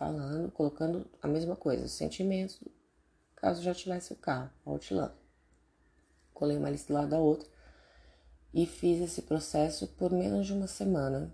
Falando, 0.00 0.50
colocando 0.52 1.06
a 1.20 1.28
mesma 1.28 1.54
coisa, 1.54 1.86
sentimentos, 1.86 2.58
caso 3.36 3.62
já 3.62 3.74
tivesse 3.74 4.14
o 4.14 4.16
carro, 4.16 4.50
Outlander. 4.64 5.14
Colei 6.32 6.56
uma 6.56 6.70
lista 6.70 6.90
do 6.90 6.94
lado 6.94 7.10
da 7.10 7.18
outra 7.18 7.46
e 8.54 8.64
fiz 8.64 8.98
esse 9.02 9.20
processo 9.20 9.88
por 9.88 10.10
menos 10.10 10.46
de 10.46 10.54
uma 10.54 10.66
semana. 10.66 11.30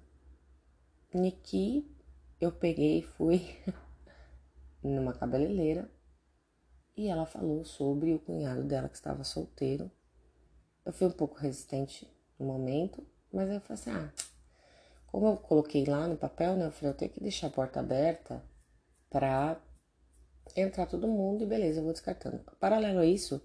Niki 1.14 1.88
eu 2.40 2.50
peguei 2.50 2.98
e 2.98 3.02
fui 3.02 3.40
numa 4.82 5.12
cabeleireira 5.12 5.88
e 6.96 7.06
ela 7.06 7.24
falou 7.24 7.64
sobre 7.64 8.14
o 8.14 8.18
cunhado 8.18 8.64
dela 8.64 8.88
que 8.88 8.96
estava 8.96 9.22
solteiro. 9.22 9.88
Eu 10.84 10.92
fui 10.92 11.06
um 11.06 11.12
pouco 11.12 11.38
resistente 11.38 12.12
no 12.36 12.46
momento, 12.46 13.06
mas 13.32 13.48
eu 13.48 13.60
falei 13.60 13.80
assim: 13.80 13.90
ah, 13.90 14.12
como 15.06 15.28
eu 15.28 15.36
coloquei 15.36 15.84
lá 15.84 16.08
no 16.08 16.16
papel, 16.16 16.56
né? 16.56 16.66
Eu 16.66 16.72
falei: 16.72 16.90
eu 16.90 16.96
tenho 16.96 17.12
que 17.12 17.20
deixar 17.20 17.46
a 17.46 17.50
porta 17.50 17.78
aberta 17.78 18.42
para 19.10 19.60
entrar 20.54 20.86
todo 20.86 21.08
mundo 21.08 21.42
e 21.42 21.46
beleza, 21.46 21.80
eu 21.80 21.84
vou 21.84 21.92
descartando. 21.92 22.40
Paralelo 22.60 23.00
a 23.00 23.06
isso, 23.06 23.40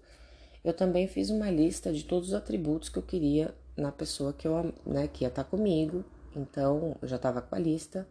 eu 0.64 0.72
também 0.72 1.08
fiz 1.08 1.30
uma 1.30 1.50
lista 1.50 1.92
de 1.92 2.04
todos 2.04 2.28
os 2.28 2.34
atributos 2.34 2.88
que 2.88 2.98
eu 2.98 3.02
queria 3.02 3.54
na 3.76 3.90
pessoa 3.90 4.32
que 4.32 4.46
eu, 4.46 4.72
né, 4.86 5.08
que 5.08 5.24
ia 5.24 5.28
estar 5.28 5.44
comigo. 5.44 6.04
Então, 6.34 6.96
eu 7.02 7.08
já 7.08 7.16
estava 7.16 7.42
com 7.42 7.54
a 7.54 7.58
lista. 7.58 8.08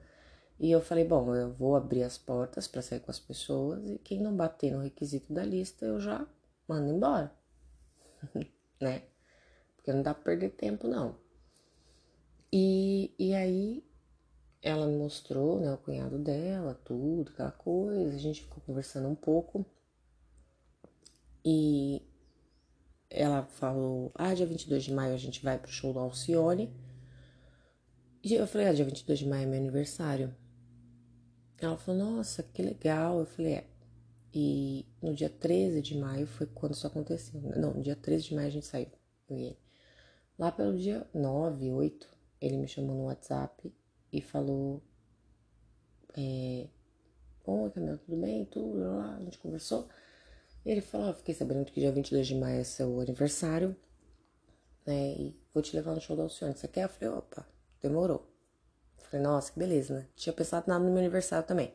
E 0.60 0.70
eu 0.70 0.82
falei, 0.82 1.04
bom, 1.04 1.34
eu 1.36 1.54
vou 1.54 1.76
abrir 1.76 2.04
as 2.04 2.18
portas 2.18 2.68
para 2.68 2.82
sair 2.82 3.00
com 3.00 3.10
as 3.10 3.20
pessoas 3.20 3.90
e 3.90 3.98
quem 3.98 4.20
não 4.20 4.36
bater 4.36 4.72
no 4.72 4.80
requisito 4.80 5.34
da 5.34 5.44
lista, 5.44 5.86
eu 5.86 6.00
já 6.00 6.28
mando 6.68 6.92
embora. 6.92 7.32
né? 8.80 9.04
Porque 9.76 9.92
não 9.92 10.04
dá 10.04 10.14
pra 10.14 10.24
perder 10.24 10.52
tempo, 10.52 10.88
não. 10.88 11.16
E, 12.54 13.12
e 13.18 13.34
aí 13.34 13.84
ela 14.62 14.86
me 14.86 14.98
mostrou, 14.98 15.60
né, 15.60 15.74
o 15.74 15.78
cunhado 15.78 16.20
dela, 16.20 16.80
tudo, 16.86 17.32
aquela 17.32 17.52
coisa, 17.52 18.16
a 18.16 18.20
gente 18.20 18.44
ficou 18.44 18.62
conversando 18.66 19.08
um 19.08 19.16
pouco. 19.16 19.66
E 21.44 22.02
ela 23.10 23.44
falou: 23.44 24.12
Ah, 24.16 24.34
dia 24.34 24.46
22 24.46 24.84
de 24.84 24.94
maio 24.94 25.14
a 25.14 25.18
gente 25.18 25.44
vai 25.44 25.58
pro 25.58 25.72
show 25.72 25.92
do 25.92 26.00
Alcione. 26.00 26.72
E 28.24 28.34
eu 28.36 28.46
falei: 28.46 28.68
Ah, 28.68 28.74
dia 28.74 28.86
22 28.86 29.20
de 29.20 29.28
maio 29.28 29.44
é 29.44 29.46
meu 29.48 29.60
aniversário. 29.60 30.36
Ela 31.58 31.78
falou: 31.78 32.00
Nossa, 32.00 32.44
que 32.44 32.62
legal. 32.62 33.20
Eu 33.20 33.26
falei: 33.26 33.54
É. 33.54 33.68
E 34.34 34.86
no 35.02 35.14
dia 35.14 35.30
13 35.30 35.82
de 35.82 35.98
maio 35.98 36.26
foi 36.26 36.48
quando 36.48 36.74
isso 36.74 36.88
aconteceu. 36.88 37.42
Não, 37.42 37.74
no 37.74 37.82
dia 37.82 37.96
13 37.96 38.26
de 38.26 38.36
maio 38.36 38.48
a 38.48 38.52
gente 38.52 38.66
saiu, 38.66 38.88
eu 39.30 39.38
e 39.38 39.44
ele. 39.44 39.60
Lá 40.40 40.52
pelo 40.52 40.78
dia 40.78 41.06
9, 41.14 41.70
8, 41.70 42.10
ele 42.40 42.58
me 42.58 42.68
chamou 42.68 42.96
no 42.96 43.04
WhatsApp 43.06 43.74
e 44.12 44.22
falou: 44.22 44.82
é, 46.18 46.68
Oi, 47.46 47.70
Camila, 47.72 47.98
tudo 47.98 48.22
bem? 48.22 48.46
Tudo 48.46 48.80
lá, 48.80 49.16
a 49.16 49.20
gente 49.20 49.38
conversou. 49.38 49.88
Ele 50.66 50.82
falou: 50.82 51.10
oh, 51.10 51.14
Fiquei 51.14 51.34
sabendo 51.34 51.66
que 51.66 51.80
dia 51.80 51.92
22 51.92 52.28
de 52.28 52.36
maio 52.36 52.62
é 52.62 52.64
seu 52.64 53.00
aniversário, 53.00 53.76
né? 54.86 55.14
E 55.14 55.40
vou 55.54 55.64
te 55.64 55.76
levar 55.76 55.96
no 55.96 56.02
show 56.02 56.16
da 56.16 56.24
Alcione. 56.24 56.56
Você 56.56 56.68
quer? 56.68 56.84
Eu 56.84 56.90
falei: 56.90 57.10
opa, 57.16 57.48
demorou. 57.82 58.28
Falei: 59.10 59.26
nossa, 59.26 59.52
que 59.52 59.60
beleza, 59.60 59.94
né? 59.96 60.08
Tinha 60.16 60.34
pensado 60.34 60.66
nada 60.68 60.84
no 60.84 60.92
meu 60.92 61.00
aniversário 61.00 61.48
também. 61.48 61.74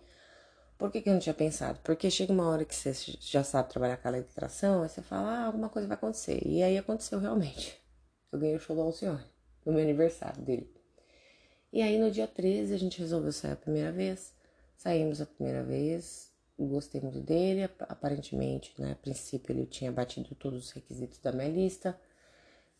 Por 0.78 0.93
que, 0.93 1.00
que 1.00 1.09
eu 1.09 1.14
não 1.14 1.21
tinha 1.21 1.35
pensado? 1.35 1.81
Porque 1.83 2.11
chega 2.11 2.33
uma 2.33 2.49
hora 2.49 2.64
que 2.64 2.75
você 2.75 2.93
já 3.21 3.43
sabe 3.43 3.71
trabalhar 3.71 3.97
com 3.97 4.09
a 4.09 4.11
legislação, 4.11 4.83
aí 4.83 4.88
você 4.88 5.02
fala: 5.02 5.28
ah, 5.28 5.47
alguma 5.47 5.69
coisa 5.69 5.88
vai 5.88 5.97
acontecer. 5.97 6.40
E 6.47 6.62
aí 6.62 6.76
aconteceu 6.78 7.19
realmente. 7.19 7.81
Eu 8.31 8.38
ganhei 8.38 8.57
o 8.57 8.61
show 8.61 8.76
da 8.76 8.83
Alcione, 8.83 9.25
no 9.64 9.73
meu 9.73 9.83
aniversário 9.83 10.43
dele. 10.43 10.75
E 11.76 11.83
aí 11.83 11.99
no 11.99 12.11
dia 12.11 12.26
13 12.26 12.73
a 12.73 12.78
gente 12.78 12.99
resolveu 12.99 13.30
sair 13.30 13.52
a 13.52 13.56
primeira 13.56 13.92
vez. 13.92 14.35
Saímos 14.78 15.21
a 15.21 15.26
primeira 15.26 15.62
vez, 15.62 16.33
gostei 16.59 17.02
muito 17.02 17.21
dele. 17.21 17.64
Aparentemente, 17.80 18.73
né, 18.80 18.92
a 18.92 18.97
princípio 18.97 19.52
ele 19.52 19.66
tinha 19.66 19.92
batido 19.92 20.35
todos 20.37 20.64
os 20.64 20.71
requisitos 20.71 21.18
da 21.18 21.33
minha 21.33 21.50
lista. 21.50 22.00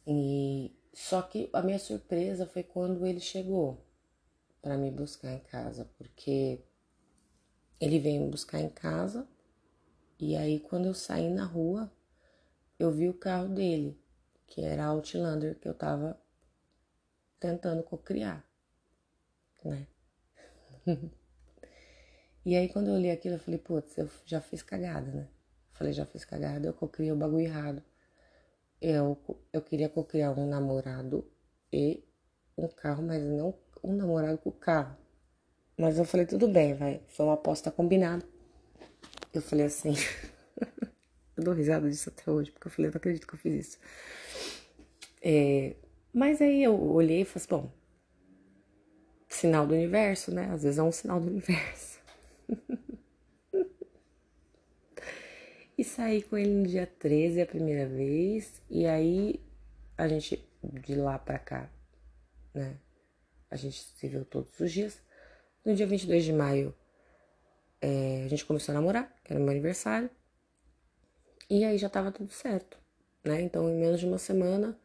E 0.07 0.75
só 0.95 1.21
que 1.21 1.51
a 1.53 1.61
minha 1.61 1.79
surpresa 1.79 2.47
foi 2.47 2.63
quando 2.63 3.05
ele 3.05 3.21
chegou 3.21 3.85
para 4.63 4.79
me 4.79 4.91
buscar 4.91 5.35
em 5.35 5.41
casa, 5.41 5.87
porque 5.99 6.59
ele 7.79 7.99
veio 7.99 8.23
me 8.23 8.31
buscar 8.31 8.61
em 8.61 8.71
casa 8.71 9.29
e 10.19 10.35
aí 10.35 10.59
quando 10.59 10.87
eu 10.87 10.95
saí 10.95 11.29
na 11.29 11.45
rua, 11.45 11.93
eu 12.79 12.91
vi 12.91 13.11
o 13.11 13.13
carro 13.13 13.49
dele, 13.49 14.01
que 14.47 14.63
era 14.63 14.87
a 14.87 14.89
Outlander 14.89 15.55
que 15.59 15.69
eu 15.69 15.75
tava 15.75 16.19
tentando 17.39 17.83
cocriar, 17.83 18.43
né? 19.67 19.87
E 22.47 22.55
aí, 22.55 22.69
quando 22.69 22.87
eu 22.87 22.95
olhei 22.95 23.11
aquilo, 23.11 23.35
eu 23.35 23.41
falei, 23.41 23.59
putz, 23.59 23.99
eu 23.99 24.09
já 24.25 24.41
fiz 24.41 24.63
cagada, 24.63 25.11
né? 25.11 25.27
Falei, 25.73 25.93
já 25.93 26.07
fiz 26.07 26.25
cagada, 26.25 26.69
eu 26.69 26.73
cocriei 26.73 27.11
o 27.11 27.17
bagulho 27.17 27.45
errado. 27.45 27.83
Eu, 28.81 29.19
eu 29.53 29.61
queria 29.61 29.89
cocriar 29.89 30.39
um 30.39 30.47
namorado 30.47 31.29
e 31.73 32.05
um 32.57 32.69
carro, 32.69 33.03
mas 33.03 33.21
não 33.21 33.53
um 33.83 33.97
namorado 33.97 34.39
com 34.39 34.53
carro. 34.53 34.97
Mas 35.77 35.99
eu 35.99 36.05
falei, 36.05 36.25
tudo 36.25 36.47
bem, 36.47 36.75
vai. 36.75 37.03
Foi 37.09 37.27
uma 37.27 37.35
aposta 37.35 37.69
combinada. 37.71 38.25
Eu 39.35 39.43
falei 39.43 39.67
assim. 39.67 39.95
eu 41.37 41.43
dou 41.43 41.53
risada 41.53 41.91
disso 41.91 42.09
até 42.09 42.31
hoje, 42.31 42.53
porque 42.53 42.69
eu 42.69 42.71
falei, 42.71 42.91
não 42.91 42.97
acredito 42.97 43.27
que 43.27 43.35
eu 43.35 43.39
fiz 43.39 43.67
isso. 43.67 43.79
É, 45.21 45.75
mas 46.13 46.41
aí 46.41 46.63
eu 46.63 46.81
olhei 46.81 47.23
e 47.23 47.25
falei 47.25 47.45
assim, 47.45 47.49
bom, 47.51 47.73
sinal 49.29 49.67
do 49.67 49.75
universo, 49.75 50.33
né? 50.33 50.51
Às 50.53 50.63
vezes 50.63 50.79
é 50.79 50.83
um 50.83 50.93
sinal 50.93 51.21
do 51.21 51.29
universo. 51.29 52.01
e 55.77 55.85
saí 55.85 56.23
com 56.23 56.37
ele 56.39 56.51
no 56.51 56.67
dia 56.67 56.87
13 56.87 57.43
a 57.43 57.47
primeira 57.47 57.87
vez. 57.87 58.63
E 58.71 58.87
aí 58.87 59.41
a 59.97 60.09
gente, 60.09 60.47
de 60.63 60.95
lá 60.95 61.19
pra 61.19 61.39
cá, 61.39 61.71
né? 62.55 62.79
A 63.51 63.57
gente 63.57 63.81
se 63.81 64.09
viu 64.09 64.25
todos 64.25 64.59
os 64.61 64.73
dias. 64.73 65.01
No 65.65 65.75
dia 65.75 65.87
22 65.87 66.25
de 66.25 66.33
maio, 66.33 66.75
é, 67.81 68.25
a 68.25 68.29
gente 68.29 68.45
começou 68.45 68.73
a 68.73 68.75
namorar, 68.75 69.15
que 69.25 69.33
era 69.33 69.41
meu 69.41 69.51
aniversário. 69.51 70.11
E 71.49 71.65
aí 71.65 71.79
já 71.79 71.89
tava 71.89 72.11
tudo 72.11 72.33
certo, 72.33 72.79
né? 73.25 73.41
Então, 73.41 73.69
em 73.69 73.79
menos 73.79 74.01
de 74.01 74.07
uma 74.07 74.19
semana, 74.19 74.79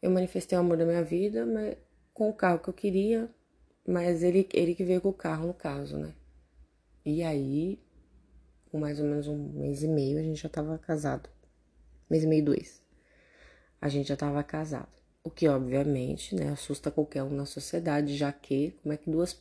eu 0.00 0.10
manifestei 0.10 0.56
o 0.56 0.60
amor 0.60 0.76
da 0.76 0.84
minha 0.84 1.02
vida 1.02 1.44
mas, 1.46 1.76
com 2.12 2.28
o 2.28 2.34
carro 2.34 2.60
que 2.60 2.68
eu 2.68 2.74
queria, 2.74 3.28
mas 3.86 4.22
ele, 4.22 4.48
ele 4.52 4.74
que 4.74 4.84
veio 4.84 5.00
com 5.00 5.10
o 5.10 5.14
carro, 5.14 5.46
no 5.46 5.54
caso, 5.54 5.98
né? 5.98 6.14
E 7.04 7.22
aí, 7.22 7.78
com 8.70 8.78
mais 8.78 8.98
ou 8.98 9.06
menos 9.06 9.28
um 9.28 9.36
mês 9.36 9.82
e 9.82 9.88
meio, 9.88 10.18
a 10.18 10.22
gente 10.22 10.40
já 10.42 10.48
tava 10.48 10.78
casado. 10.78 11.28
Mês 12.08 12.24
e 12.24 12.26
meio, 12.26 12.44
dois. 12.44 12.82
A 13.80 13.88
gente 13.88 14.08
já 14.08 14.16
tava 14.16 14.42
casado. 14.42 14.88
O 15.22 15.30
que, 15.30 15.46
obviamente, 15.48 16.34
né, 16.34 16.50
assusta 16.50 16.90
qualquer 16.90 17.22
um 17.22 17.30
na 17.30 17.46
sociedade, 17.46 18.16
já 18.16 18.32
que, 18.32 18.72
como 18.82 18.92
é 18.92 18.96
que 18.96 19.10
duas 19.10 19.40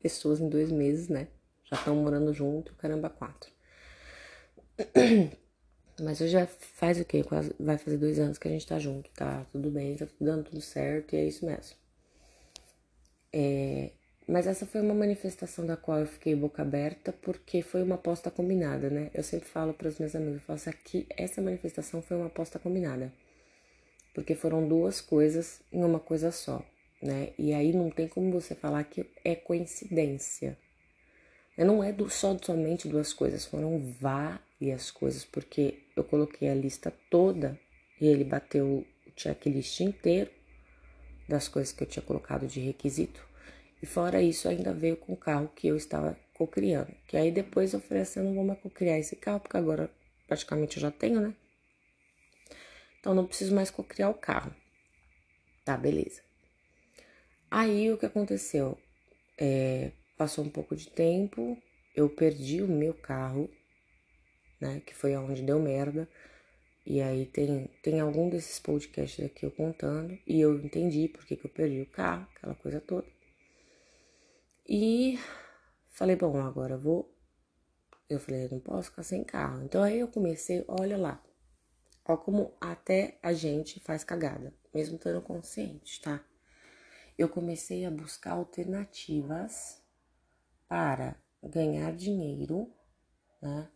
pessoas 0.00 0.40
em 0.40 0.48
dois 0.48 0.70
meses, 0.70 1.08
né, 1.08 1.28
já 1.64 1.76
estão 1.76 1.96
morando 1.96 2.32
junto, 2.32 2.74
caramba, 2.74 3.08
quatro. 3.08 3.50
Mas 6.00 6.20
hoje 6.20 6.32
já 6.32 6.46
faz 6.46 7.00
o 7.00 7.04
quê? 7.04 7.22
Quase, 7.22 7.54
vai 7.58 7.78
fazer 7.78 7.96
dois 7.96 8.18
anos 8.18 8.38
que 8.38 8.48
a 8.48 8.50
gente 8.50 8.66
tá 8.66 8.78
junto, 8.78 9.08
tá 9.10 9.46
tudo 9.52 9.70
bem, 9.70 9.96
tá 9.96 10.06
dando 10.20 10.44
tudo 10.44 10.60
certo 10.60 11.14
e 11.14 11.18
é 11.18 11.24
isso 11.26 11.46
mesmo. 11.46 11.76
É, 13.36 13.90
mas 14.28 14.46
essa 14.46 14.64
foi 14.64 14.80
uma 14.80 14.94
manifestação 14.94 15.66
da 15.66 15.76
qual 15.76 15.98
eu 15.98 16.06
fiquei 16.06 16.36
boca 16.36 16.62
aberta 16.62 17.12
porque 17.12 17.62
foi 17.62 17.82
uma 17.82 17.96
aposta 17.96 18.30
combinada, 18.30 18.88
né? 18.88 19.10
Eu 19.12 19.24
sempre 19.24 19.48
falo 19.48 19.74
para 19.74 19.88
os 19.88 19.98
meus 19.98 20.14
amigos, 20.14 20.36
eu 20.36 20.40
falo 20.42 20.54
assim, 20.56 20.70
aqui, 20.70 21.06
essa 21.10 21.42
manifestação 21.42 22.00
foi 22.00 22.16
uma 22.16 22.26
aposta 22.26 22.60
combinada. 22.60 23.12
Porque 24.14 24.36
foram 24.36 24.68
duas 24.68 25.00
coisas 25.00 25.60
em 25.72 25.82
uma 25.82 25.98
coisa 25.98 26.30
só, 26.30 26.64
né? 27.02 27.32
E 27.36 27.52
aí 27.52 27.72
não 27.72 27.90
tem 27.90 28.06
como 28.06 28.30
você 28.30 28.54
falar 28.54 28.84
que 28.84 29.04
é 29.24 29.34
coincidência. 29.34 30.56
Não 31.58 31.82
é 31.82 31.92
do, 31.92 32.08
só 32.08 32.38
somente 32.40 32.86
duas 32.86 33.12
coisas, 33.12 33.44
foram 33.44 33.80
várias 34.00 34.92
coisas, 34.92 35.24
porque 35.24 35.82
eu 35.96 36.04
coloquei 36.04 36.48
a 36.48 36.54
lista 36.54 36.92
toda 37.10 37.58
e 38.00 38.06
ele 38.06 38.22
bateu 38.22 38.64
o 38.66 38.86
checklist 39.16 39.80
inteiro 39.80 40.30
das 41.28 41.48
coisas 41.48 41.72
que 41.72 41.82
eu 41.82 41.86
tinha 41.86 42.02
colocado 42.02 42.46
de 42.46 42.60
requisito. 42.60 43.26
E 43.82 43.86
fora 43.86 44.22
isso, 44.22 44.48
ainda 44.48 44.72
veio 44.72 44.96
com 44.96 45.12
o 45.12 45.16
carro 45.16 45.48
que 45.54 45.66
eu 45.66 45.76
estava 45.76 46.18
cocriando. 46.34 46.92
Que 47.06 47.16
aí 47.16 47.30
depois 47.30 47.72
eu 47.72 47.80
falei 47.80 48.02
assim, 48.02 48.20
eu 48.20 48.26
não 48.26 48.34
vou 48.34 48.44
mais 48.44 48.60
cocriar 48.60 48.98
esse 48.98 49.16
carro, 49.16 49.40
porque 49.40 49.56
agora 49.56 49.90
praticamente 50.26 50.76
eu 50.76 50.82
já 50.82 50.90
tenho, 50.90 51.20
né? 51.20 51.34
Então 53.00 53.14
não 53.14 53.26
preciso 53.26 53.54
mais 53.54 53.70
cocriar 53.70 54.10
o 54.10 54.14
carro. 54.14 54.54
Tá, 55.64 55.76
beleza. 55.76 56.22
Aí 57.50 57.92
o 57.92 57.98
que 57.98 58.06
aconteceu? 58.06 58.78
É, 59.38 59.92
Passou 60.16 60.44
um 60.44 60.48
pouco 60.48 60.76
de 60.76 60.88
tempo, 60.88 61.60
eu 61.94 62.08
perdi 62.08 62.62
o 62.62 62.68
meu 62.68 62.94
carro, 62.94 63.50
né? 64.60 64.80
Que 64.86 64.94
foi 64.94 65.16
onde 65.16 65.42
deu 65.42 65.58
merda. 65.58 66.08
E 66.86 67.00
aí 67.00 67.24
tem, 67.26 67.68
tem 67.82 68.00
algum 68.00 68.28
desses 68.28 68.58
podcasts 68.60 69.24
aqui 69.24 69.46
eu 69.46 69.50
contando. 69.50 70.18
E 70.26 70.40
eu 70.40 70.58
entendi 70.60 71.08
por 71.08 71.24
que, 71.24 71.34
eu 71.42 71.50
perdi 71.50 71.80
o 71.80 71.90
carro, 71.90 72.28
aquela 72.36 72.54
coisa 72.54 72.80
toda. 72.80 73.06
E 74.68 75.18
falei, 75.90 76.16
bom, 76.16 76.38
agora 76.40 76.76
vou. 76.76 77.10
Eu 78.08 78.20
falei, 78.20 78.44
eu 78.44 78.50
não 78.50 78.60
posso 78.60 78.90
ficar 78.90 79.02
sem 79.02 79.24
carro. 79.24 79.62
Então 79.64 79.82
aí 79.82 79.98
eu 79.98 80.08
comecei, 80.08 80.62
olha 80.68 80.98
lá. 80.98 81.24
Olha 82.06 82.18
como 82.18 82.54
até 82.60 83.18
a 83.22 83.32
gente 83.32 83.80
faz 83.80 84.04
cagada, 84.04 84.52
mesmo 84.74 84.96
estando 84.96 85.22
consciente, 85.22 86.02
tá? 86.02 86.22
Eu 87.16 87.30
comecei 87.30 87.86
a 87.86 87.90
buscar 87.90 88.32
alternativas 88.32 89.82
para 90.68 91.16
ganhar 91.42 91.94
dinheiro, 91.96 92.70
né? 93.40 93.70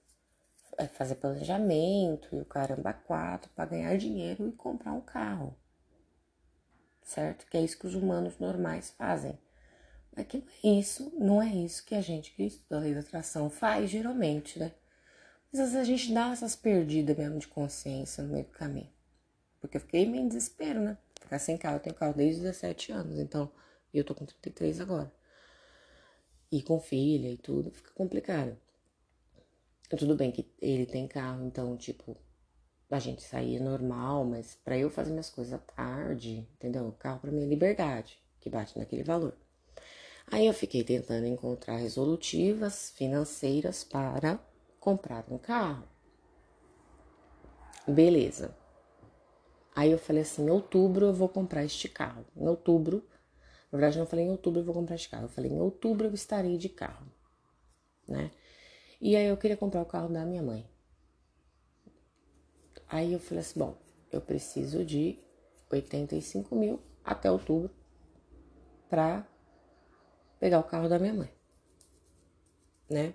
É 0.79 0.87
fazer 0.87 1.17
planejamento 1.17 2.35
e 2.35 2.41
o 2.41 2.45
caramba 2.45 2.93
quatro 2.93 3.51
para 3.55 3.69
ganhar 3.69 3.97
dinheiro 3.99 4.49
e 4.49 4.53
comprar 4.53 4.93
um 4.93 5.01
carro, 5.01 5.55
certo? 7.03 7.47
Que 7.47 7.57
é 7.59 7.63
isso 7.63 7.79
que 7.79 7.87
os 7.87 7.95
humanos 7.95 8.39
normais 8.39 8.91
fazem. 8.91 9.37
Mas 10.17 10.27
que 10.27 10.39
não 10.39 10.47
é 10.63 10.79
isso, 10.79 11.13
não 11.19 11.43
é 11.43 11.49
isso 11.49 11.85
que 11.85 11.95
a 11.95 12.01
gente 12.01 12.33
que 12.33 12.45
estuda 12.45 12.77
a 12.77 12.81
lei 12.81 12.95
da 12.95 13.01
atração 13.01 13.51
faz 13.51 13.91
geralmente, 13.91 14.59
né? 14.59 14.73
Mas 15.53 15.61
às 15.61 15.73
vezes 15.73 15.89
a 15.89 15.91
gente 15.91 16.15
dá 16.15 16.31
essas 16.31 16.55
perdidas 16.55 17.17
mesmo 17.17 17.39
de 17.39 17.49
consciência 17.49 18.23
no 18.23 18.33
meio 18.33 18.45
do 18.45 18.53
caminho. 18.53 18.91
Porque 19.61 19.77
eu 19.79 19.81
fiquei 19.81 20.07
meio 20.07 20.23
em 20.25 20.29
desespero, 20.29 20.81
né? 20.81 20.97
Ficar 21.21 21.39
sem 21.41 21.59
carro, 21.59 21.77
eu 21.77 21.81
tenho 21.81 21.97
carro 21.97 22.15
desde 22.15 22.43
17 22.43 22.93
anos, 22.93 23.19
então, 23.19 23.51
eu 23.93 24.05
tô 24.05 24.15
com 24.15 24.25
33 24.25 24.81
agora 24.81 25.13
e 26.51 26.63
com 26.63 26.81
filha 26.81 27.29
e 27.31 27.37
tudo, 27.37 27.71
fica 27.71 27.91
complicado. 27.93 28.57
Tudo 29.89 30.15
bem 30.15 30.31
que 30.31 30.47
ele 30.61 30.85
tem 30.85 31.09
carro, 31.09 31.45
então, 31.47 31.77
tipo, 31.77 32.17
a 32.91 32.99
gente 32.99 33.23
saía 33.23 33.61
normal, 33.61 34.25
mas 34.25 34.55
para 34.55 34.77
eu 34.77 34.91
fazer 34.91 35.11
minhas 35.11 35.31
coisas 35.31 35.55
à 35.55 35.59
tarde, 35.59 36.47
entendeu? 36.55 36.87
O 36.89 36.93
carro 36.93 37.21
para 37.21 37.31
mim 37.31 37.43
é 37.43 37.47
liberdade, 37.47 38.19
que 38.41 38.51
bate 38.51 38.79
naquele 38.79 39.03
valor. 39.03 39.37
Aí 40.31 40.47
eu 40.47 40.53
fiquei 40.53 40.85
tentando 40.85 41.27
encontrar 41.27 41.77
resolutivas 41.77 42.91
financeiras 42.91 43.83
para 43.83 44.39
comprar 44.79 45.25
um 45.31 45.39
carro. 45.39 45.89
Beleza. 47.87 48.55
Aí 49.75 49.91
eu 49.91 49.99
falei 49.99 50.23
assim, 50.23 50.45
em 50.45 50.51
outubro 50.51 51.07
eu 51.07 51.15
vou 51.15 51.29
comprar 51.29 51.65
este 51.65 51.89
carro. 51.89 52.27
Em 52.37 52.47
outubro 52.47 53.03
na 53.71 53.79
verdade, 53.79 53.99
não 53.99 54.07
falei 54.07 54.25
em 54.25 54.31
outubro 54.31 54.61
eu 54.61 54.65
vou 54.65 54.75
comprar 54.75 54.97
de 54.97 55.09
carro. 55.09 55.25
Eu 55.25 55.29
falei 55.29 55.51
em 55.51 55.61
outubro 55.61 56.07
eu 56.07 56.15
estarei 56.15 56.57
de 56.57 56.69
carro, 56.69 57.07
né? 58.07 58.31
E 59.01 59.17
aí 59.17 59.27
eu 59.27 59.37
queria 59.37 59.57
comprar 59.57 59.83
o 59.83 59.87
carro 59.87 60.09
da 60.09 60.25
minha 60.25 60.43
mãe. 60.43 60.69
Aí 62.89 63.13
eu 63.13 63.21
falei 63.21 63.41
assim, 63.41 63.59
bom, 63.59 63.77
eu 64.11 64.21
preciso 64.21 64.85
de 64.85 65.19
85 65.71 66.57
mil 66.57 66.81
até 67.05 67.31
outubro 67.31 67.71
pra 68.89 69.27
pegar 70.41 70.59
o 70.59 70.65
carro 70.65 70.89
da 70.89 70.99
minha 70.99 71.13
mãe, 71.13 71.31
né? 72.89 73.15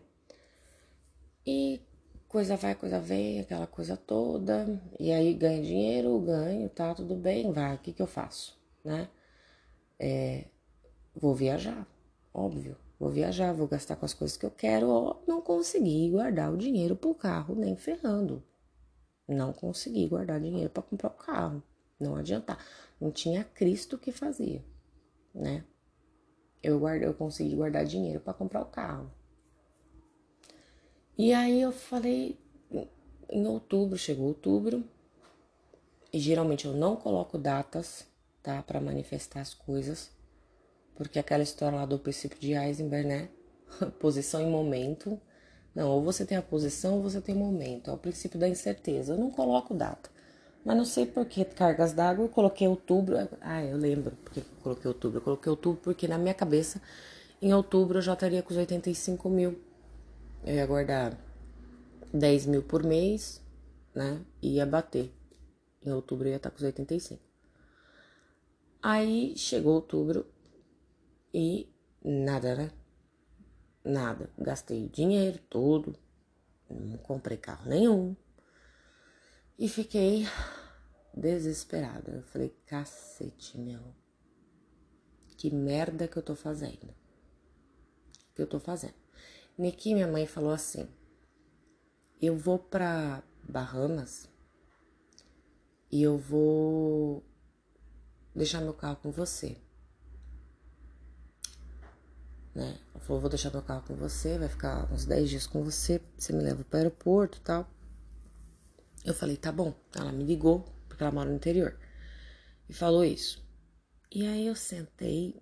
E 1.45 1.81
coisa 2.27 2.55
vai, 2.55 2.75
coisa 2.75 2.99
vem, 2.99 3.39
aquela 3.39 3.67
coisa 3.67 3.97
toda. 3.97 4.81
E 4.99 5.11
aí 5.11 5.33
ganho 5.33 5.63
dinheiro, 5.63 6.19
ganho, 6.19 6.69
tá 6.69 6.93
tudo 6.93 7.15
bem, 7.15 7.51
vai, 7.51 7.75
o 7.75 7.79
que 7.79 7.91
que 7.93 8.01
eu 8.01 8.07
faço, 8.07 8.57
né? 8.83 9.09
É, 9.99 10.45
vou 11.15 11.33
viajar, 11.35 11.87
óbvio. 12.33 12.77
Vou 12.99 13.09
viajar, 13.09 13.53
vou 13.53 13.67
gastar 13.67 13.95
com 13.95 14.05
as 14.05 14.13
coisas 14.13 14.37
que 14.37 14.45
eu 14.45 14.51
quero, 14.51 14.87
ou 14.87 15.23
não 15.27 15.41
consegui 15.41 16.09
guardar 16.09 16.51
o 16.53 16.57
dinheiro 16.57 16.95
pro 16.95 17.13
carro, 17.13 17.55
nem 17.55 17.75
ferrando. 17.75 18.43
Não 19.27 19.51
consegui 19.51 20.07
guardar 20.07 20.39
dinheiro 20.39 20.69
para 20.69 20.83
comprar 20.83 21.09
o 21.09 21.13
carro. 21.13 21.63
Não 21.99 22.15
adiantar. 22.15 22.57
Não 22.99 23.11
tinha 23.11 23.43
Cristo 23.43 23.97
que 23.97 24.11
fazia, 24.11 24.63
né? 25.33 25.63
Eu, 26.61 26.79
guardei, 26.79 27.07
eu 27.07 27.13
consegui 27.13 27.55
guardar 27.55 27.85
dinheiro 27.85 28.19
para 28.19 28.33
comprar 28.33 28.61
o 28.61 28.65
carro. 28.65 29.11
E 31.17 31.33
aí 31.33 31.61
eu 31.61 31.71
falei, 31.71 32.39
em 33.29 33.45
outubro, 33.45 33.97
chegou 33.97 34.27
outubro, 34.27 34.83
e 36.11 36.19
geralmente 36.19 36.65
eu 36.65 36.73
não 36.73 36.95
coloco 36.95 37.37
datas 37.37 38.07
tá? 38.43 38.61
Para 38.61 38.81
manifestar 38.81 39.39
as 39.39 39.53
coisas. 39.53 40.11
Porque 40.95 41.19
aquela 41.19 41.43
história 41.43 41.77
lá 41.77 41.85
do 41.85 41.97
princípio 41.97 42.39
de 42.39 42.53
Heisenberg, 42.53 43.07
né? 43.07 43.29
posição 43.99 44.41
e 44.41 44.45
momento. 44.45 45.19
Não, 45.73 45.89
ou 45.89 46.03
você 46.03 46.25
tem 46.25 46.37
a 46.37 46.41
posição 46.41 46.95
ou 46.95 47.01
você 47.01 47.19
tem 47.19 47.35
o 47.35 47.39
momento. 47.39 47.89
É 47.89 47.93
o 47.93 47.97
princípio 47.97 48.39
da 48.39 48.47
incerteza. 48.47 49.13
Eu 49.13 49.17
não 49.17 49.31
coloco 49.31 49.73
data. 49.73 50.09
Mas 50.63 50.77
não 50.77 50.85
sei 50.85 51.05
por 51.05 51.25
que 51.25 51.43
cargas 51.43 51.93
d'água 51.93 52.25
eu 52.25 52.29
coloquei 52.29 52.67
outubro. 52.67 53.15
Ah, 53.41 53.63
eu 53.63 53.77
lembro 53.77 54.15
porque 54.23 54.39
eu 54.39 54.45
coloquei 54.61 54.87
outubro. 54.87 55.17
Eu 55.17 55.21
coloquei 55.21 55.49
outubro 55.49 55.81
porque 55.83 56.07
na 56.07 56.17
minha 56.17 56.33
cabeça, 56.33 56.81
em 57.41 57.53
outubro 57.53 57.97
eu 57.97 58.01
já 58.01 58.13
estaria 58.13 58.41
com 58.41 58.51
os 58.51 58.57
85 58.57 59.29
mil. 59.29 59.59
Eu 60.45 60.55
ia 60.55 60.65
guardar 60.65 61.17
10 62.13 62.45
mil 62.45 62.63
por 62.63 62.83
mês, 62.83 63.41
né? 63.93 64.21
E 64.41 64.55
ia 64.55 64.65
bater. 64.65 65.11
Em 65.85 65.91
outubro 65.91 66.27
eu 66.27 66.31
ia 66.31 66.37
estar 66.37 66.49
com 66.49 66.57
os 66.57 66.63
85. 66.63 67.21
Aí 68.81 69.33
chegou 69.35 69.73
outubro 69.73 70.25
e 71.33 71.73
nada, 72.03 72.55
né? 72.55 72.71
Nada. 73.83 74.29
Gastei 74.37 74.87
dinheiro 74.87 75.39
todo, 75.49 75.97
não 76.69 76.97
comprei 76.97 77.37
carro 77.37 77.67
nenhum. 77.69 78.15
E 79.57 79.67
fiquei 79.67 80.27
desesperada. 81.13 82.11
Eu 82.11 82.23
falei, 82.23 82.49
cacete, 82.65 83.57
meu. 83.57 83.81
Que 85.37 85.49
merda 85.49 86.07
que 86.07 86.17
eu 86.17 86.23
tô 86.23 86.35
fazendo. 86.35 86.93
Que 88.35 88.41
eu 88.41 88.47
tô 88.47 88.59
fazendo. 88.59 88.95
Niki, 89.57 89.93
minha 89.93 90.07
mãe 90.07 90.25
falou 90.25 90.51
assim: 90.51 90.87
Eu 92.21 92.35
vou 92.35 92.57
pra 92.57 93.23
Bahamas 93.47 94.27
e 95.91 96.01
eu 96.01 96.17
vou 96.17 97.23
deixar 98.33 98.61
meu 98.61 98.73
carro 98.73 98.95
com 98.95 99.11
você. 99.11 99.57
Né? 102.53 102.79
Ela 102.93 103.03
falou, 103.03 103.21
vou 103.21 103.29
deixar 103.29 103.51
meu 103.51 103.61
carro 103.61 103.83
com 103.87 103.95
você, 103.95 104.37
vai 104.37 104.47
ficar 104.47 104.91
uns 104.91 105.05
10 105.05 105.29
dias 105.29 105.47
com 105.47 105.63
você, 105.63 106.01
você 106.17 106.33
me 106.33 106.43
leva 106.43 106.63
pro 106.63 106.77
aeroporto 106.77 107.37
e 107.37 107.41
tal. 107.41 107.69
Eu 109.03 109.13
falei, 109.13 109.35
tá 109.35 109.51
bom. 109.51 109.73
Ela 109.95 110.11
me 110.11 110.23
ligou, 110.23 110.65
porque 110.87 111.03
ela 111.03 111.11
mora 111.11 111.29
no 111.29 111.35
interior, 111.35 111.77
e 112.69 112.73
falou 112.73 113.03
isso. 113.03 113.43
E 114.11 114.25
aí 114.27 114.45
eu 114.45 114.55
sentei, 114.55 115.41